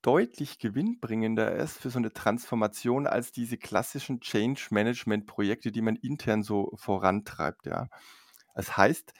deutlich 0.01 0.59
gewinnbringender 0.59 1.55
ist 1.55 1.79
für 1.79 1.89
so 1.89 1.97
eine 1.99 2.13
Transformation 2.13 3.07
als 3.07 3.31
diese 3.31 3.57
klassischen 3.57 4.21
Change-Management-Projekte, 4.21 5.71
die 5.71 5.81
man 5.81 5.95
intern 5.95 6.43
so 6.43 6.71
vorantreibt, 6.75 7.65
ja. 7.65 7.89
Das 8.55 8.77
heißt, 8.77 9.13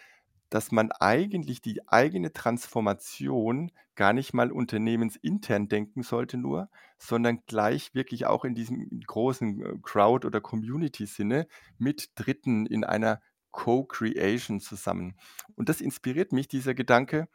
dass 0.49 0.71
man 0.71 0.91
eigentlich 0.91 1.61
die 1.61 1.87
eigene 1.87 2.33
Transformation 2.33 3.71
gar 3.95 4.13
nicht 4.13 4.33
mal 4.33 4.51
unternehmensintern 4.51 5.67
denken 5.67 6.03
sollte 6.03 6.37
nur, 6.37 6.69
sondern 6.97 7.43
gleich 7.47 7.93
wirklich 7.93 8.25
auch 8.25 8.45
in 8.45 8.55
diesem 8.55 9.01
großen 9.05 9.61
äh, 9.61 9.73
Crowd 9.81 10.25
oder 10.25 10.41
Community-Sinne 10.41 11.47
mit 11.77 12.11
Dritten 12.15 12.65
in 12.65 12.83
einer 12.83 13.21
Co-Creation 13.51 14.59
zusammen. 14.59 15.17
Und 15.55 15.69
das 15.69 15.81
inspiriert 15.81 16.31
mich, 16.31 16.47
dieser 16.47 16.75
Gedanke, 16.75 17.27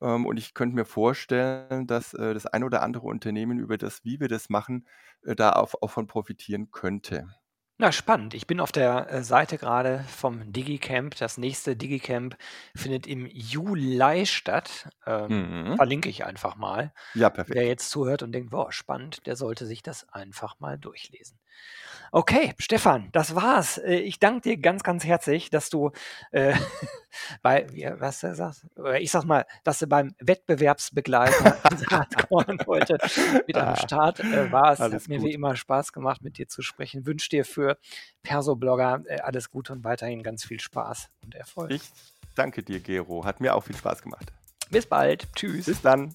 ähm, 0.00 0.26
und 0.26 0.36
ich 0.38 0.54
könnte 0.54 0.74
mir 0.76 0.84
vorstellen, 0.84 1.86
dass, 1.86 2.14
äh, 2.14 2.34
das 2.34 2.46
ein 2.46 2.64
oder 2.64 2.82
andere 2.82 3.06
Unternehmen 3.06 3.58
über 3.58 3.78
das, 3.78 4.04
wie 4.04 4.20
wir 4.20 4.28
das 4.28 4.48
machen, 4.48 4.86
äh, 5.22 5.34
da 5.34 5.52
auch 5.52 5.74
auch 5.80 5.90
von 5.90 6.06
profitieren 6.06 6.70
könnte. 6.70 7.26
Na, 7.80 7.92
spannend. 7.92 8.34
Ich 8.34 8.46
bin 8.48 8.58
auf 8.60 8.72
der 8.72 9.08
äh, 9.10 9.22
Seite 9.22 9.56
gerade 9.56 10.00
vom 10.08 10.52
DigiCamp. 10.52 11.14
Das 11.16 11.38
nächste 11.38 11.76
DigiCamp 11.76 12.36
findet 12.74 13.06
im 13.06 13.24
Juli 13.26 14.26
statt. 14.26 14.88
Ähm, 15.06 15.30
Mhm. 15.30 15.78
verlinke 15.78 16.08
ich 16.08 16.24
einfach 16.24 16.56
mal. 16.56 16.92
Ja, 17.14 17.28
Wer 17.46 17.64
perfekt. 17.64 17.66
jetzt 17.66 17.90
zuhört 17.90 18.22
und 18.24 18.32
denkt, 18.32 18.50
boah, 18.50 18.72
spannend, 18.72 19.26
der 19.26 19.36
sollte 19.36 19.64
sich 19.66 19.82
das 19.82 20.08
einfach 20.08 20.58
mal 20.60 20.76
durchlesen. 20.78 21.38
Okay, 22.10 22.54
Stefan, 22.58 23.10
das 23.12 23.34
war's. 23.34 23.76
Äh, 23.78 23.96
Ich 23.98 24.18
danke 24.18 24.40
dir 24.40 24.56
ganz, 24.56 24.82
ganz 24.82 25.04
herzlich, 25.04 25.50
dass 25.50 25.68
du 25.68 25.90
äh, 26.30 26.54
bei, 27.42 27.66
wie, 27.70 27.86
was 27.98 28.20
du 28.20 28.34
sagst, 28.34 28.64
ich 28.98 29.10
sag 29.10 29.24
mal, 29.24 29.44
dass 29.62 29.78
du 29.80 29.86
beim 29.86 30.14
Wettbewerbsbegleiter 30.18 31.58
heute 32.66 32.96
mit 33.46 33.56
am 33.56 33.68
Ah, 33.68 33.76
Start 33.76 34.20
äh, 34.20 34.50
warst. 34.50 34.80
Hat 34.80 34.92
mir 35.08 35.18
wie 35.20 35.24
gut. 35.26 35.32
immer 35.34 35.54
Spaß 35.56 35.92
gemacht, 35.92 36.22
mit 36.22 36.38
dir 36.38 36.48
zu 36.48 36.62
sprechen. 36.62 37.04
Wünsche 37.04 37.28
dir 37.28 37.44
für 37.44 37.76
Perso-Blogger 38.22 39.02
äh, 39.06 39.20
alles 39.20 39.50
Gute 39.50 39.74
und 39.74 39.84
weiterhin 39.84 40.22
ganz 40.22 40.44
viel 40.44 40.60
Spaß 40.60 41.10
und 41.24 41.34
Erfolg. 41.34 41.70
Ich 41.72 41.82
danke 42.34 42.62
dir, 42.62 42.80
Gero. 42.80 43.24
Hat 43.26 43.40
mir 43.40 43.54
auch 43.54 43.64
viel 43.64 43.76
Spaß 43.76 44.00
gemacht. 44.00 44.32
Bis 44.70 44.86
bald. 44.86 45.26
Tschüss. 45.34 45.66
Bis 45.66 45.82
dann. 45.82 46.14